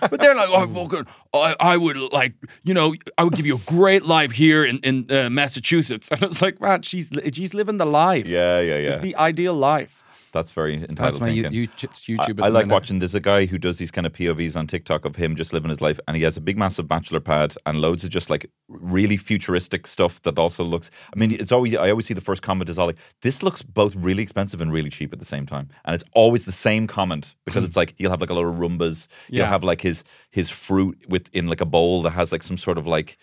[0.10, 3.56] But they're like, oh, fucking, I, I would like, you know, I would give you
[3.56, 7.76] a great life here in in uh, Massachusetts, and it's like, man, she's she's living
[7.78, 8.26] the life.
[8.26, 8.88] yeah, yeah, yeah.
[8.90, 10.02] It's the ideal life.
[10.32, 11.52] That's very entitled That's my thinking.
[11.52, 12.40] you, YouTube.
[12.40, 12.74] I, I like minute.
[12.74, 12.98] watching.
[13.00, 15.68] There's a guy who does these kind of POVs on TikTok of him just living
[15.70, 18.50] his life, and he has a big, massive bachelor pad and loads of just like
[18.68, 20.90] really futuristic stuff that also looks.
[21.14, 21.74] I mean, it's always.
[21.76, 24.72] I always see the first comment is all like, "This looks both really expensive and
[24.72, 27.94] really cheap at the same time," and it's always the same comment because it's like
[27.98, 29.08] he'll have like a lot of Roombas.
[29.28, 29.48] He'll Yeah.
[29.48, 32.78] have like his his fruit with in like a bowl that has like some sort
[32.78, 33.18] of like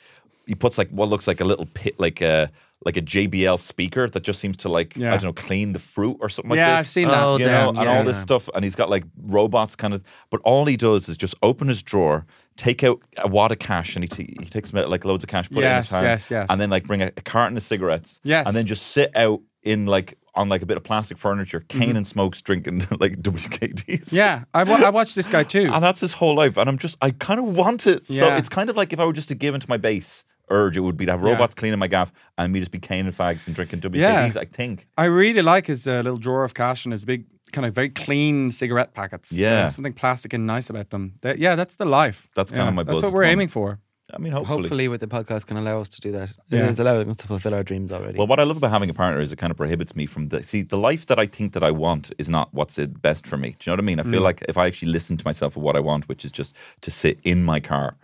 [0.47, 2.51] he puts like what looks like a little pit like a
[2.86, 6.17] like a JBL speaker that just seems to like I don't know clean the fruit
[6.19, 6.67] or something like this.
[6.67, 7.23] Yeah, this I've seen that.
[7.23, 7.97] Oh, you know, damn, and yeah.
[7.97, 8.49] all this stuff.
[8.55, 11.81] And he's got like robots kind of, but all he does is just open his
[11.81, 15.29] drawer, take out a wad of cash, and he, t- he takes like loads of
[15.29, 16.47] cash, put it in his hand, yes, yes.
[16.51, 18.45] and then like bring a, a carton of cigarettes, Yes.
[18.47, 21.81] and then just sit out in like on like a bit of plastic furniture, cane
[21.89, 21.97] Mm-hmm.
[21.97, 24.13] and smokes, drinking like WKDs.
[24.13, 25.71] Yeah, I, wa- I watched this guy too.
[25.73, 26.57] And that's his whole life.
[26.57, 28.05] And I'm just, I kind of want it.
[28.05, 30.77] So it's kind of like if I were just to give into my base urge,
[30.77, 31.31] it would be to have Yeah.
[31.31, 34.41] robots cleaning my gaff and me just be caning fags and drinking WKDs, Yeah.
[34.41, 34.88] I think.
[34.97, 37.89] I really like his uh, little drawer of cash and his big, kind of very
[37.89, 39.31] clean cigarette packets.
[39.31, 39.62] Yeah.
[39.62, 41.13] There's something plastic and nice about them.
[41.21, 42.27] That- yeah, that's the life.
[42.36, 43.79] That's kind Yeah, of my That's what we're aiming for.
[44.13, 44.62] I mean, hopefully.
[44.62, 46.29] Hopefully, with the podcast, can allow us to do that.
[46.49, 46.69] Yeah.
[46.69, 48.17] It's allowing us to fulfill our dreams already.
[48.17, 50.29] Well, what I love about having a partner is it kind of prohibits me from
[50.29, 53.27] the see the life that I think that I want is not what's it best
[53.27, 53.57] for me.
[53.60, 53.99] Do you know what I mean?
[53.99, 54.12] I Mm.
[54.12, 56.55] feel like if I actually listen to myself of what I want, which is just
[56.83, 57.97] to sit in my car.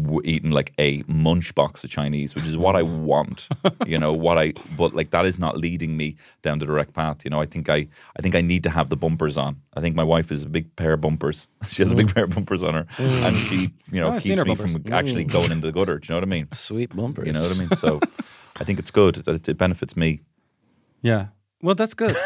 [0.00, 3.48] W- Eating like a munch box of Chinese, which is what I want,
[3.86, 4.12] you know.
[4.12, 7.24] What I, but like that is not leading me down the direct path.
[7.24, 7.86] You know, I think I,
[8.18, 9.60] I think I need to have the bumpers on.
[9.76, 11.46] I think my wife is a big pair of bumpers.
[11.68, 12.14] She has a big mm.
[12.14, 13.22] pair of bumpers on her, mm.
[13.26, 14.72] and she, you know, Oh, I've seen keeps her me bumpers.
[14.72, 15.30] from actually mm.
[15.32, 15.98] going into the gutter.
[15.98, 16.48] Do you know what I mean?
[16.52, 17.26] Sweet bumpers.
[17.26, 17.70] You know what I mean?
[17.76, 18.00] So,
[18.56, 19.14] I think it's good.
[19.16, 20.20] that It, it benefits me.
[21.02, 21.26] Yeah.
[21.62, 22.16] Well, that's good.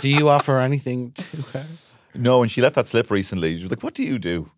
[0.00, 1.66] do you offer anything to her?
[2.14, 3.56] No, and she let that slip recently.
[3.56, 4.50] She was like, "What do you do?"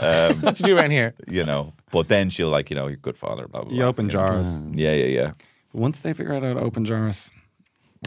[0.00, 1.14] Um, What do you do around here?
[1.26, 3.46] you know, but then she'll like, you know, you're good father.
[3.48, 3.72] Blah blah.
[3.72, 4.60] You blah, open jars.
[4.72, 5.32] Yeah, yeah, yeah.
[5.72, 7.30] Once they figure out how to open jars.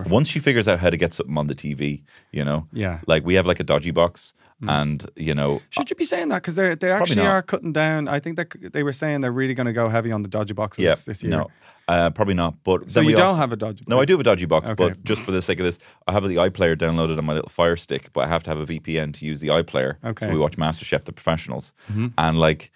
[0.07, 2.99] Once she figures out how to get something on the TV, you know, Yeah.
[3.07, 4.33] like we have like a dodgy box,
[4.67, 6.41] and you know, Should you be saying that?
[6.41, 8.07] Because they they actually are cutting down.
[8.07, 10.53] I think that they were saying they're really going to go heavy on the dodgy
[10.53, 11.31] boxes yeah, this year.
[11.31, 11.47] no,
[11.87, 12.55] uh, probably not.
[12.63, 14.45] But So you we don't also- have a dodgy No, I do have a dodgy
[14.45, 14.75] box, Okay.
[14.75, 17.49] but just for the sake of this, I have the iPlayer downloaded on my little
[17.49, 19.95] Fire Stick, but I have to have a VPN to use the iPlayer.
[20.03, 20.25] Okay.
[20.27, 22.13] So we watch MasterChef, the professionals, Mhm.
[22.17, 22.71] and like.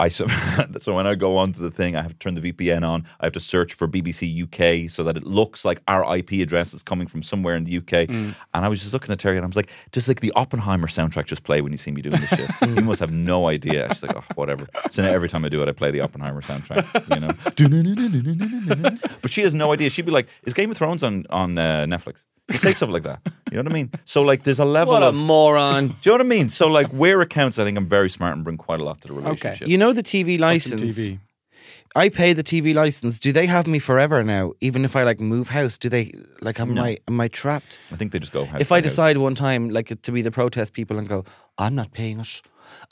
[0.00, 0.26] I so,
[0.80, 3.06] so when I go onto the thing, I have to turn the VPN on.
[3.20, 6.72] I have to search for BBC UK so that it looks like our IP address
[6.72, 8.08] is coming from somewhere in the UK.
[8.08, 8.34] Mm.
[8.54, 10.86] And I was just looking at Terry and I was like, does like the Oppenheimer
[10.86, 12.50] soundtrack just play when you see me doing this shit?
[12.62, 13.88] you must have no idea.
[13.92, 14.66] She's like, oh, whatever.
[14.90, 17.14] So now every time I do it, I play the Oppenheimer soundtrack.
[17.14, 17.34] You know,
[19.22, 19.90] but she has no idea.
[19.90, 23.02] She'd be like, "Is Game of Thrones on on uh, Netflix?" She'd say stuff like
[23.04, 23.20] that.
[23.50, 23.90] You know what I mean?
[24.04, 25.88] So like, there's a level What a of moron.
[25.88, 26.48] Do you know what I mean?
[26.48, 29.00] So like, where it counts, I think I'm very smart and bring quite a lot
[29.02, 29.68] to the relationship.
[29.68, 30.82] You know the TV license.
[30.98, 31.18] TV?
[31.96, 33.18] I pay the TV license.
[33.18, 34.52] Do they have me forever now?
[34.60, 36.84] Even if I like move house, do they like am No.
[36.84, 37.78] I am I trapped?
[37.90, 38.44] I think they just go.
[38.44, 38.84] house if by I house.
[38.84, 41.24] decide one time like to be the protest people and go,
[41.58, 42.42] I'm not paying it.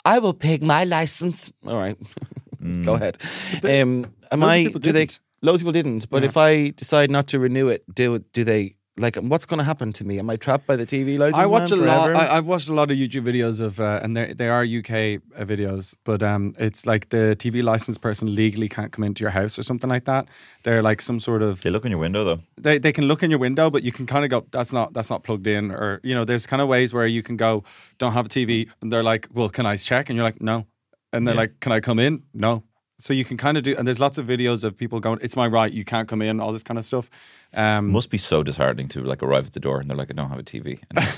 [0.05, 1.53] I will pay my license.
[1.65, 1.97] All right,
[2.83, 3.19] go ahead.
[3.63, 4.65] Um, am I?
[4.65, 5.07] people Do they?
[5.07, 5.21] didn't.
[5.43, 6.11] loads of people didn't.
[6.11, 6.29] But Yeah.
[6.31, 9.17] if I decide not to renew it, do do they like?
[9.17, 10.19] What's going to happen to me?
[10.19, 11.37] Am I trapped by the TV license?
[11.37, 12.07] I watch a man, lot.
[12.07, 12.21] forever?
[12.25, 14.91] I, I've watched a lot of YouTube videos of, uh, and they they are UK
[15.37, 19.31] uh, videos, but um, it's like the TV license person legally can't come into your
[19.31, 20.27] house or something like that.
[20.65, 22.41] They're like some sort of They look in your window though.
[22.57, 24.93] they they can look in your window, but you can kind of go, that's not
[24.95, 27.63] that's not plugged in, or you know, there's kind of ways where you can go,
[27.99, 30.09] don't have a TV, and they're like, well, can I check?
[30.11, 30.67] And you're like, no,
[31.13, 31.41] and they're Yeah.
[31.43, 32.23] like, can I come in?
[32.35, 32.63] No.
[33.01, 35.37] So you can kind of do, and there's lots of videos of people going, it's
[35.37, 37.09] my right, you can't come in, all this kind of stuff.
[37.55, 40.15] Um, Must be so disheartening to like arrive at the door and they're like, I
[40.15, 40.81] don't have a TV.
[40.91, 41.09] And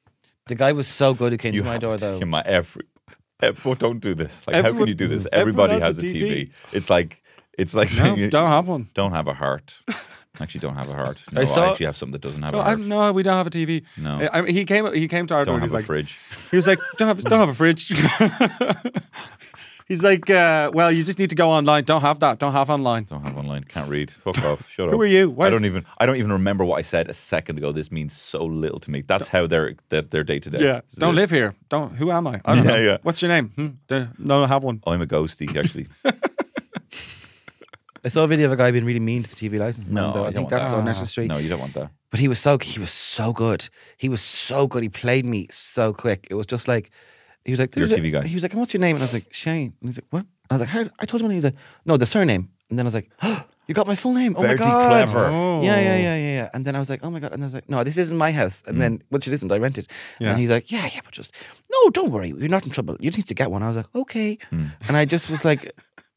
[0.48, 2.18] the guy was so good who came you to my have door though.
[2.18, 2.82] In my every,
[3.40, 4.46] every don't do this.
[4.46, 5.26] Like, how can you do this?
[5.32, 6.22] Everybody has has a a TV.
[6.22, 6.50] TV.
[6.72, 7.22] It's like
[7.56, 8.90] it's like no, saying don't have one.
[8.92, 9.80] don't have a heart.
[10.40, 11.22] Actually, don't have a heart.
[11.32, 12.80] No, I I, actually have something that doesn't have No, a I, heart.
[12.80, 13.82] no, we don't have a TV.
[13.98, 14.20] No.
[14.20, 14.90] I, I mean, he came.
[14.94, 15.54] He came to our door.
[15.58, 16.18] don't and have a like, fridge.
[16.50, 17.90] he was like, don't have, don't have a fridge.
[19.90, 21.84] he's like, uh, well, you just need to go online.
[21.84, 22.38] Don't have that.
[22.38, 23.04] Don't have online.
[23.04, 23.64] Don't have online.
[23.64, 24.10] Can't read.
[24.10, 24.70] Fuck off.
[24.70, 24.94] Shut up.
[24.94, 25.36] Who are you?
[25.38, 25.84] I don't even.
[25.98, 27.72] I don't even remember what I said a second ago.
[27.72, 29.02] This means so little to me.
[29.02, 30.60] That's how they're that their day to day.
[30.64, 31.54] Yeah, don't live here.
[31.68, 31.94] Don't.
[31.96, 32.40] Who am I?
[32.44, 32.76] I don't Yeah, know.
[32.90, 32.96] yeah.
[33.02, 33.48] What's your name?
[33.56, 33.68] Hmm?
[33.88, 34.80] Don't- No, I have one.
[34.86, 35.54] I'm a ghosty.
[35.56, 35.88] Actually,
[38.02, 39.86] I saw a video of a guy being really mean to the TV license.
[39.86, 40.24] no, though.
[40.24, 40.78] I I don't think want that's that.
[40.78, 41.26] unnecessary.
[41.28, 41.90] No, you don't want that.
[42.10, 43.68] But he was so he was so good.
[43.98, 44.82] He was so good.
[44.82, 46.26] He played me so quick.
[46.30, 46.90] It was just like
[47.44, 48.26] he was like You're a TV guy.
[48.26, 50.20] He was like, what's your name?" And I was like, "Shane." And he's like, "What?"
[50.20, 50.84] And I was like, How?
[50.98, 53.10] "I told him." And he was like, "No, the surname." And then I was like,
[53.22, 54.34] oh, "You got my full name?
[54.36, 55.26] Oh Very my god!" clever.
[55.26, 55.62] Oh.
[55.62, 55.96] Yeah, yeah, yeah, oh.
[55.98, 56.50] yeah, yeah.
[56.54, 58.16] And then I was like, "Oh my god!" And I was like, "No, this isn't
[58.16, 58.80] my house." And mm.
[58.80, 59.50] then, which it isn't.
[59.50, 59.86] I rent it.
[60.18, 60.30] Yeah.
[60.30, 61.34] And he's like, "Yeah, yeah, but just
[61.72, 62.28] no, don't worry.
[62.28, 62.96] You're not in trouble.
[63.00, 64.72] You need to get one." I was like, "Okay." Mm.
[64.88, 65.72] And I just was like.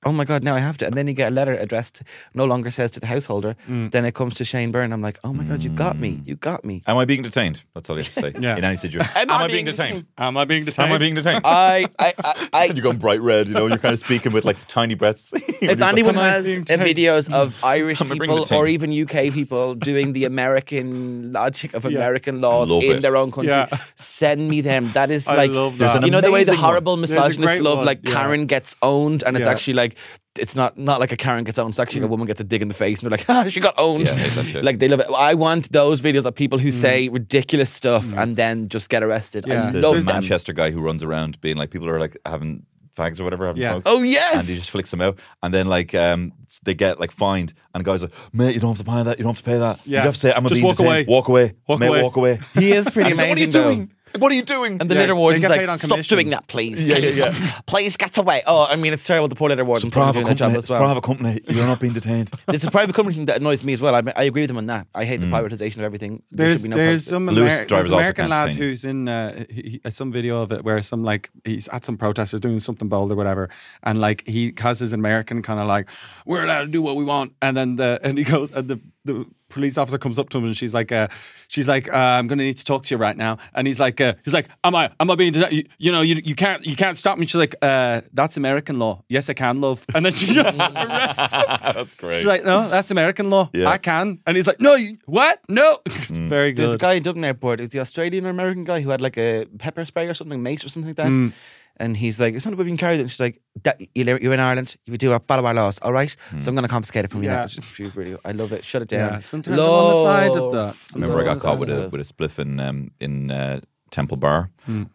[0.06, 0.44] Oh my god!
[0.44, 2.02] Now I have to, and then you get a letter addressed.
[2.34, 3.56] No longer says to the householder.
[3.70, 3.92] Mm.
[3.92, 4.92] Then it comes to Shane Byrne.
[4.94, 6.22] I'm like, oh my god, you got me!
[6.26, 6.82] You got me!
[6.88, 7.64] Am I being detained?
[7.74, 8.34] That's all you have to say.
[8.44, 8.58] Yeah.
[8.58, 9.10] In any situation.
[9.16, 10.06] Am Am, I I being being detained?
[10.18, 10.88] Am I being detained?
[10.90, 11.42] Am I being detained?
[11.46, 14.44] I, I, I, I you're going bright red, you know, you're kind of speaking with
[14.44, 15.32] like tiny breaths.
[15.34, 16.82] if anyone Am I has being detained?
[16.98, 21.74] videos of Irish Am I bringing people or even UK people doing the American logic
[21.74, 22.00] of Yeah.
[22.00, 23.02] American laws Love in it.
[23.02, 23.68] their own country, Yeah.
[23.96, 24.92] send me them.
[24.94, 26.04] That is I like, love that.
[26.04, 26.70] You know, the way the amazing one.
[26.72, 28.14] horrible There's misogynist love, one, like yeah.
[28.14, 29.93] Karen gets owned, and it's actually like.
[30.40, 31.70] It's not not like a Karen gets owned.
[31.72, 33.46] It's actually like a woman gets a dig in the face, and they're like, "Ah,
[33.50, 34.64] she got owned." Yeah, I hate that shit.
[34.64, 35.08] Like they love it.
[35.16, 39.46] I want those videos of people who say ridiculous stuff and then just get arrested.
[39.48, 39.68] Yeah.
[39.68, 40.06] I There's love a them.
[40.16, 42.66] Manchester guy who runs around being like, people are like having
[42.98, 43.72] fags or whatever, having Yeah.
[43.74, 43.88] smokes.
[43.90, 44.36] Oh yes.
[44.40, 45.20] And he just flicks them out.
[45.44, 46.32] And then like um
[46.64, 49.18] they get like fined and the guy's like, Mate, you don't have to pay that,
[49.20, 49.80] you don't have to pay that.
[49.86, 50.00] Yeah.
[50.00, 51.06] You have to say I'm Just being walk away.
[51.08, 51.54] Walk away.
[51.68, 52.02] Walk Mate, away.
[52.04, 52.40] walk away.
[52.56, 53.54] he is pretty And he's like, amazing.
[53.62, 53.94] what are you though.
[54.14, 54.22] Doing?
[54.22, 54.78] What are you doing?
[54.80, 56.86] And the Yeah, litter they warden's get like, on stop commission." doing that, please.
[56.86, 57.60] Yeah, yeah, yeah.
[57.68, 58.42] please get away.
[58.48, 59.28] Oh, I mean, it's terrible.
[59.28, 60.58] The poor litter warden It's a private doing that job company.
[60.60, 60.80] as well.
[60.82, 61.42] private company.
[61.50, 62.32] You're not being detained.
[62.50, 63.96] It's a private company thing that annoys me as well.
[63.96, 64.88] I, I agree with him on that.
[64.94, 66.22] I hate the privatization of everything.
[66.32, 68.30] There There's should be no there's privat- some Blues Amer- drivers there's also American can't
[68.32, 71.68] lad detain who's in uh, he, he- some video of it where some like he's
[71.70, 73.50] at some protesters doing something bold or whatever,
[73.84, 75.88] and like he causes an American kind of like
[76.26, 78.80] we're allowed to do what we want, and then the and he goes and the
[79.06, 81.08] the police officer comes up to him and she's like uh,
[81.48, 84.02] she's like uh, I'm gonna need to talk to you right now, and he's like
[84.02, 86.76] uh, he's like am I am I being you, you know you you can't you
[86.76, 87.26] can't stop me.
[87.26, 89.04] She's like uh, that's American law.
[89.08, 91.46] Yes, I can, love, and then she just arrests him.
[91.84, 92.16] That's great.
[92.16, 93.50] She's like, no, that's American law.
[93.54, 93.70] Yeah.
[93.70, 94.20] I can.
[94.26, 95.40] And he's like, no, you, what?
[95.48, 95.80] No.
[96.04, 97.62] It's very There's a guy in Dublin Airport.
[97.62, 100.64] It's the Australian or American guy who had like a pepper spray or something, mace
[100.66, 101.12] or something like that.
[101.12, 101.34] Mm.
[101.78, 103.00] And he's like, it's not about being carried.
[103.00, 104.76] And she's like, that, you're you're in Ireland.
[104.86, 106.16] You do follow our laws, all right?
[106.40, 107.30] So I'm going to confiscate it from you.
[107.30, 107.36] Yeah.
[107.38, 107.48] now.
[107.48, 108.64] She's- she's really- I love it.
[108.64, 109.14] Shut it down.
[109.14, 110.58] Yeah, sometimes I'm on the side of that.
[110.58, 113.60] Love- I remember I got caught with a with a spliff in um, in uh,
[113.90, 114.50] Temple Bar,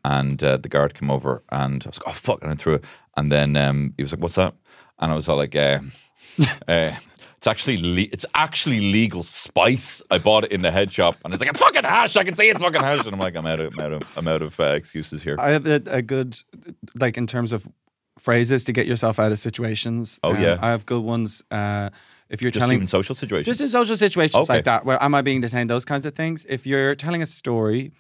[0.05, 2.75] and uh, the guard came over, and I was like, "Oh fuck!" and I threw
[2.75, 2.85] it,
[3.17, 4.55] and then um, he was like, "What's that?"
[5.01, 5.81] And I was all like, uh,
[6.69, 6.93] uh,
[7.39, 10.03] "It's actually le- it's actually legal spice.
[10.11, 12.17] I bought it in the head shop, and it's like it's fucking hash.
[12.17, 14.03] I can see it's fucking hash." And I'm like, "I'm out of I'm out of
[14.17, 16.37] I'm out of uh, excuses here." I have a, a good,
[17.01, 17.67] like, in terms of
[18.19, 20.19] phrases to get yourself out of situations.
[20.25, 20.59] Oh, Um, yeah.
[20.61, 21.43] I have good ones.
[21.51, 21.91] Uh,
[22.29, 22.75] if you're Just telling.
[22.77, 23.47] even social situations.
[23.47, 24.53] Just in social situations Okay.
[24.55, 25.71] like that, where am I being detained?
[25.71, 26.45] Those kinds of things.
[26.49, 27.93] If you're telling a story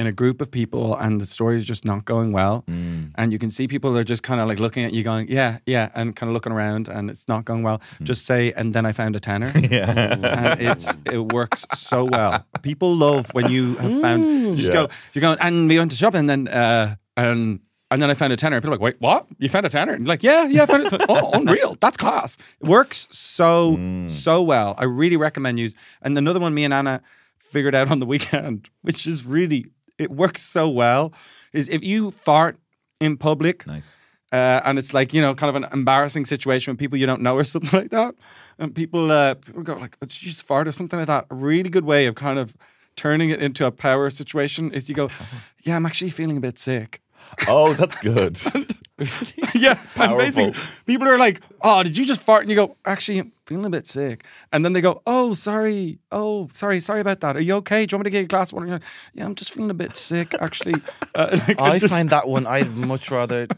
[0.00, 3.10] in a group of people and the story is just not going well, Mm.
[3.20, 5.58] and you can see people are just kind of like looking at you, going, "Yeah,
[5.66, 7.78] yeah," and kind of looking around, and it's not going well.
[8.02, 10.14] Just say, "And then I found a tenner." yeah.
[10.14, 10.86] and it's
[11.16, 12.44] it works so well.
[12.62, 14.20] People love when you have found.
[14.24, 14.86] You just Yeah.
[14.86, 17.60] go, you're going, and we went to shop, and then uh, and
[17.92, 18.56] and then I found a tenner.
[18.60, 19.26] People are like, wait, what?
[19.38, 19.92] You found a tenner?
[19.94, 21.02] And like, yeah, yeah, I found it.
[21.08, 21.76] oh, unreal.
[21.80, 22.38] That's class.
[22.62, 23.76] It works so
[24.08, 24.74] so well.
[24.78, 25.74] I really recommend use.
[26.00, 27.02] And another one, me and Anna
[27.38, 29.66] figured out on the weekend, which is really
[30.00, 31.12] it works so well,
[31.52, 32.56] is if you fart
[33.00, 33.66] in public.
[33.66, 33.94] Nice.
[34.32, 37.20] Uh, and it's like you know, kind of an embarrassing situation with people you don't
[37.20, 38.14] know or something like that.
[38.58, 41.26] And people, uh, people go like, oh, "Did you just fart?" or something like that.
[41.30, 42.56] A really good way of kind of
[42.94, 45.08] turning it into a power situation is you go,
[45.62, 47.02] "Yeah, I'm actually feeling a bit sick."
[47.48, 48.40] Oh, that's good.
[49.54, 50.16] yeah, and Powerful.
[50.18, 50.54] basically,
[50.86, 53.70] people are like, "Oh, did you just fart?" And you go, "Actually, I'm feeling a
[53.70, 55.98] bit sick." And then they go, "Oh, sorry.
[56.12, 56.80] Oh, sorry.
[56.80, 57.36] Sorry about that.
[57.36, 57.86] Are you okay?
[57.86, 58.82] Do you want me to get a glass of water?" You're like,
[59.14, 60.74] yeah, I'm just feeling a bit sick, actually.
[61.14, 63.48] Uh, like, I just- find that one I'd much rather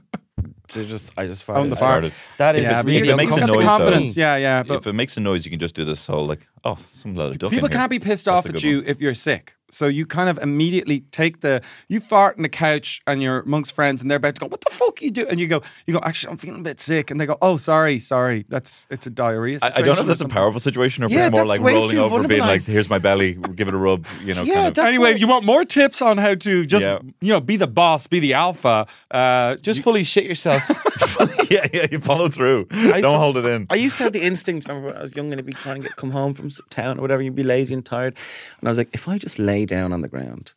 [0.69, 1.57] to just I just farted.
[1.59, 2.11] Own the fart.
[2.39, 4.15] That is Yeah, but really if it makes a noise, confidence.
[4.15, 4.63] though, Yeah, yeah.
[4.63, 7.15] But if it makes a noise, you can just do this whole like, oh, some
[7.15, 7.51] little duck.
[7.51, 7.77] people here.
[7.79, 8.87] can't be pissed That's off at you one.
[8.87, 9.55] if you're sick.
[9.73, 13.73] So you kind of immediately take the you fart on the couch and you're amongst
[13.73, 15.95] friends and they're about to go, "What the fuck you do?" And you go, "You
[15.95, 18.45] go, actually, I'm feeling a bit sick." And they go, "Oh, sorry, sorry.
[18.51, 21.27] That's it's a diarrhea." I, I don't know if that's a powerful situation or Yeah,
[21.29, 24.07] it's more like rolling too over, being like, "Here's my belly, give it a rub."
[24.23, 24.85] You know, Yeah, kind of.
[24.85, 26.99] Anyway, why- if you want more tips on how to just Yeah.
[27.21, 30.63] you know be the boss, be the alpha, uh, just fully shit yourself.
[31.51, 32.67] yeah, yeah, you follow through.
[32.71, 33.67] I Don't saw- hold it in.
[33.71, 34.69] I used to have the instinct.
[34.69, 36.99] Remember when I was young and I'd be trying to get come home from town
[36.99, 38.15] or whatever, you'd be lazy and tired,
[38.61, 40.53] and I was like, if I just lay down on the ground,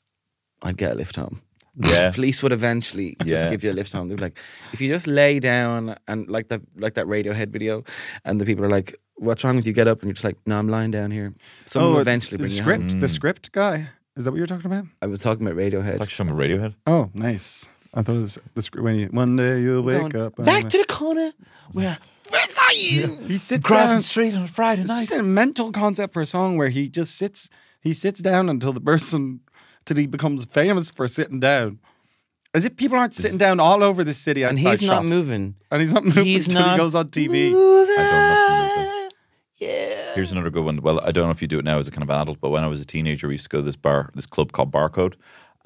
[0.61, 1.41] I'd get a lift home.
[1.77, 2.11] Yeah.
[2.15, 3.49] Police would eventually just Yeah.
[3.49, 4.07] give you a lift home.
[4.07, 4.37] They'd be like,
[4.73, 7.83] if you just lay down and like that, like that Radiohead video,
[8.23, 9.73] and the people are like, "What's wrong with you?
[9.73, 11.33] Get up!" and you're just like, "No, I'm lying down here."
[11.65, 12.99] Someone oh, will Oh, eventually the bring you script, home.
[13.01, 13.09] the mm.
[13.09, 13.89] script guy.
[14.15, 14.85] Is that what you're talking about?
[15.01, 15.99] I was talking about Radiohead.
[15.99, 16.75] Like some Radiohead.
[16.87, 17.67] Oh, nice.
[17.93, 18.83] I thought it was the script.
[18.83, 20.37] When you, one day you'll wake Going, up.
[20.37, 21.33] and- Back to the corner
[21.73, 21.97] where
[22.29, 23.07] where are you?
[23.27, 24.01] He sits Grafton down.
[24.01, 25.11] Street on a Friday This night.
[25.11, 27.49] is a mental concept for a song where he just sits.
[27.85, 29.39] He sits down until the person,
[29.85, 31.79] till he becomes famous for sitting down.
[32.53, 35.07] As if people aren't sitting down all over the city, And outside he's not shops.
[35.07, 35.55] moving.
[35.71, 37.51] and he's not moving He's until not he goes on TV.
[39.57, 40.13] Yeah.
[40.15, 40.81] Here's another good one.
[40.81, 42.49] Well, I don't know if you do it now as a kind of adult, but
[42.49, 44.71] when I was a teenager, we used to go to this bar, this club called
[44.71, 45.13] Barcode,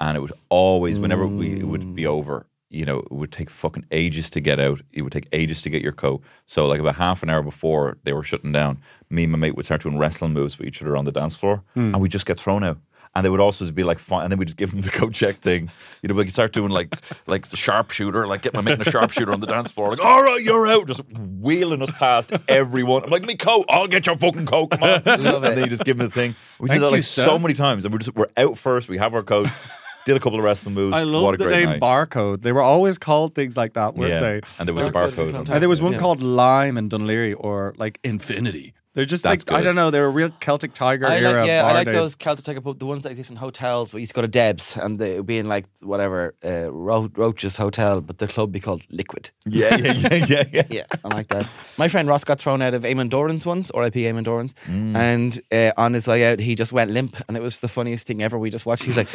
[0.00, 3.50] and it would always, whenever we it would be over, you know, it would take
[3.50, 4.80] fucking ages to get out.
[4.92, 6.22] It would take ages to get your coat.
[6.46, 8.78] So, like about half an hour before they were shutting down,
[9.10, 11.34] me and my mate would start doing wrestling moves with each other on the dance
[11.34, 11.92] floor, Hmm.
[11.94, 12.78] and we'd just get thrown out.
[13.12, 15.12] And they would also be like, fine, and then we just give them the coat
[15.12, 15.68] check thing.
[16.00, 16.94] You know, we could start doing like,
[17.26, 19.90] like the sharpshooter, like getting making a sharpshooter on the dance floor.
[19.90, 21.00] Like, all right, you're out, just
[21.40, 23.02] wheeling us past everyone.
[23.02, 24.70] I'm like, me coat, I'll get your fucking coat.
[24.70, 26.36] Come on, and then you just give them the thing.
[26.60, 27.24] We Thank did that like sir.
[27.24, 28.88] so many times, and we're just we're out first.
[28.88, 29.72] We have our coats,
[30.12, 30.94] did a couple of wrestling moves.
[30.94, 31.80] I what love a the great name night.
[31.80, 32.42] Barcode.
[32.42, 34.40] They were always called things like that, weren't yeah, they?
[34.58, 35.06] and there was a barcode.
[35.06, 35.54] on fantastic.
[35.54, 35.98] And there was one Yeah.
[35.98, 38.74] called Lime and Dún Laoghaire, or like Infinity.
[38.92, 39.92] They're just That's like I don't know.
[39.92, 41.38] They were real Celtic Tiger I era.
[41.40, 41.96] like, yeah, I like names.
[41.96, 43.94] those Celtic Tiger the ones that exist in hotels.
[43.94, 47.08] We used to go to Debs and they would be in like whatever uh, Ro-
[47.14, 49.30] Roach's hotel, but the club be called Liquid.
[49.46, 50.62] Yeah, yeah, yeah, yeah, yeah.
[50.70, 51.46] Yeah, I like that.
[51.78, 54.96] My friend Ross got thrown out of Eamon Doran's once, or IP Eamon Doran's, Mm.
[54.96, 58.08] and uh, on his way out, he just went limp, and it was the funniest
[58.08, 58.40] thing ever.
[58.40, 58.82] We just watched.
[58.82, 59.08] He was like,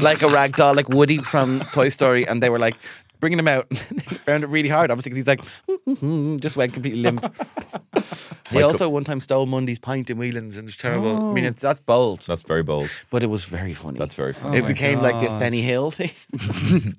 [0.00, 2.76] like a rag doll, like Woody from Toy Story, and they were like
[3.20, 3.72] bringing him out.
[4.26, 7.24] found it really hard, obviously, because he's like, just went completely limp.
[8.50, 11.30] he also one time stole Mundy's pint in Whelan's, and it's terrible.
[11.30, 12.88] I mean, it's, that's bold, That's very bold.
[13.10, 13.98] but it was very funny.
[13.98, 14.58] That's very funny.
[14.58, 16.10] it my became like this Benny Hill thing.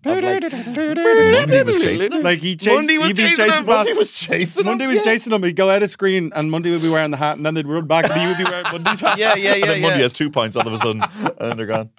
[0.04, 2.24] Like, Mundy was chasing him.
[2.24, 3.66] Like he chased, Mundy was he'd chasing chasing him.
[3.66, 4.66] past- Mundy was chasing him.
[4.68, 5.44] Mundy was chasing him.
[5.44, 7.68] He'd go out of screen, and Mundy would be wearing the hat, and then they'd
[7.68, 9.18] run back, and he would be wearing Mundy's hat.
[9.18, 10.04] yeah, yeah, And yeah, then Mundy yeah.
[10.04, 11.04] has two pints all of a sudden,
[11.40, 11.90] and they're gone.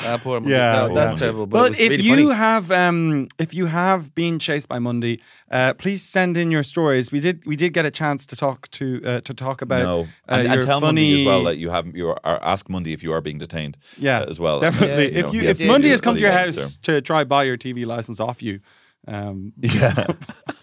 [0.00, 0.54] Ah, poor Mundy.
[0.54, 1.18] Yeah, no, that's yeah.
[1.18, 1.46] terrible.
[1.46, 2.36] But, But it was if really you funny.
[2.36, 7.12] have um, if you have been chased by Mundy, uh, please send in your stories.
[7.12, 10.00] We did we did get a chance to talk to uh, to talk about no,
[10.00, 12.92] uh, and, and tell funny Mundy as well that you have you are, ask Mundy
[12.92, 13.76] if you are being detained.
[13.96, 14.60] yeah uh, as well.
[14.60, 15.12] definitely.
[15.12, 17.44] Yeah, if know, you if has- Mundy has come to your house to try buy
[17.44, 18.60] your TV license off you,
[19.06, 19.52] um.
[19.60, 20.06] Yeah,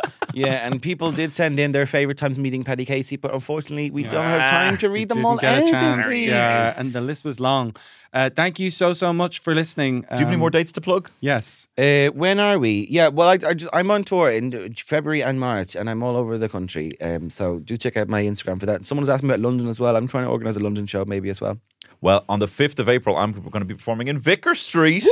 [0.36, 4.04] Yeah, and people did send in their favorite times meeting Paddy Casey, but unfortunately, we
[4.04, 6.28] don't have time to read them all out this week.
[6.28, 7.76] Yeah, and the list was long.
[8.14, 10.02] Uh, thank you so so much for listening.
[10.02, 11.10] Do you have any Um, more dates to plug?
[11.20, 11.68] Yes.
[11.78, 12.88] Uh, when are we?
[12.90, 16.16] Yeah, well, I, I just, I'm on tour in February and March, and I'm all
[16.16, 17.00] over the country.
[17.02, 18.86] Um, so do check out my Instagram for that.
[18.86, 19.96] Someone's asked me about London as well.
[19.98, 21.60] I'm trying to organise a London show maybe as well.
[22.02, 25.04] Well, on the 5th of April, I'm going to be performing in Vicar Street.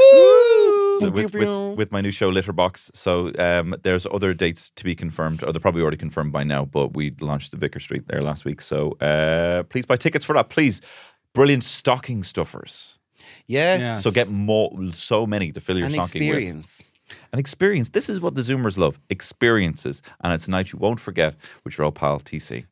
[1.00, 2.96] So with, with, with my new show Litterbox.
[2.96, 6.66] So um, there's other dates to be confirmed, or they're probably already confirmed by now.
[6.66, 10.34] But we launched the Vicar Street there last week, so uh, please buy tickets for
[10.34, 10.50] that.
[10.50, 10.82] Please,
[11.34, 12.98] brilliant stocking stuffers.
[13.48, 13.82] Yes.
[13.82, 14.04] Yes.
[14.04, 16.80] So get more, so many to fill your An stocking experience.
[16.80, 16.88] with.
[17.32, 17.90] An experience.
[17.90, 21.78] This is what the Zoomers love: experiences, and it's a night you won't forget with
[21.78, 22.66] your old pal TC.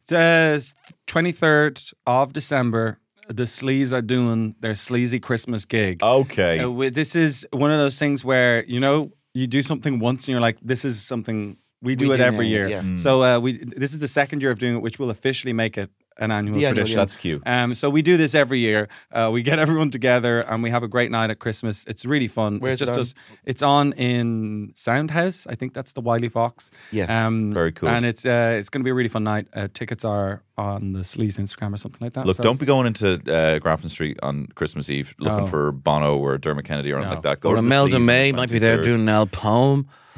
[1.06, 2.98] Twenty third of December.
[3.34, 6.02] The Sleaze are doing their sleazy Christmas gig.
[6.04, 6.60] Okay.
[6.60, 10.24] Uh, wi- this is one of those things where you know you do something once
[10.24, 12.68] and you're like, this is something we do We it do every now, year.
[12.68, 12.82] yeah.
[12.82, 13.00] Mm.
[13.00, 13.52] So uh, we
[13.84, 15.90] this is the second year of doing it, which will officially make it
[16.20, 16.98] an annual The annual, tradition.
[16.98, 17.02] yeah.
[17.02, 17.42] That's cute.
[17.46, 18.90] Um, so we do this every year.
[19.12, 21.84] Uh, we get everyone together and we have a great night at Christmas.
[21.88, 22.60] It's really fun.
[22.60, 23.02] Where's it's it just on?
[23.02, 23.14] us.
[23.46, 25.48] It's on in Soundhouse.
[25.50, 26.70] I think that's the Wiley Fox.
[26.92, 27.26] Yeah.
[27.26, 27.90] Um, Very cool.
[27.90, 29.48] And it's uh, it's going to be a really fun night.
[29.54, 32.26] Uh, tickets are on the Sleaze Instagram or something like that.
[32.28, 35.48] Look, So- don't be going into uh, Grafton Street on Christmas Eve looking No.
[35.48, 37.16] for Bono or Dermot Kennedy or anything No.
[37.16, 37.40] like that.
[37.40, 38.84] Go Or to the Imelda May might be there 23rd.
[38.84, 39.88] doing an L poem.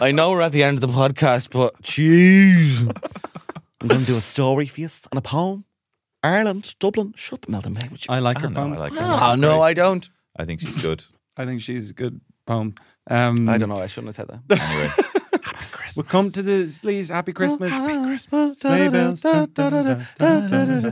[0.00, 2.94] I know we're at the end of the podcast, but jeez.
[3.80, 5.64] I'm going to do a story for you and a poem.
[6.22, 7.86] Ireland, Dublin, shut up, Imelda May.
[7.90, 8.12] Would you?
[8.12, 8.98] I like I her know, I like her.
[9.00, 10.08] Oh, no, I don't.
[10.36, 11.04] I think she's good.
[11.36, 12.74] I think she's a good poem.
[13.08, 13.78] Um, I don't know.
[13.78, 14.60] I shouldn't have said that.
[14.60, 14.90] Anyway,
[15.96, 17.08] We'll come to the Sleaze.
[17.08, 17.72] Happy Christmas.
[17.72, 19.20] Sleigh bells.
[19.22, 20.90] da, da, da, da, da, da, da.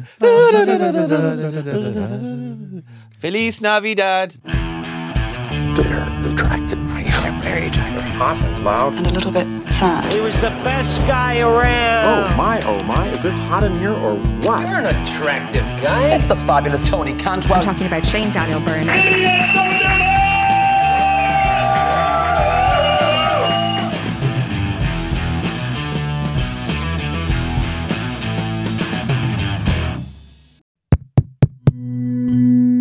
[3.20, 4.36] Feliz Navidad.
[5.76, 6.78] Bitter, attractive,
[7.42, 7.95] very attractive.
[8.16, 8.94] Hot and loud.
[8.94, 10.10] And a little bit sad.
[10.10, 12.32] He was the best guy around.
[12.32, 14.66] Oh my, oh my, is it hot in here or what?
[14.66, 16.14] You're an attractive guy.
[16.14, 17.58] It's the fabulous Tony Cantwell.
[17.58, 18.86] We're talking about Shane Daniel Byrne.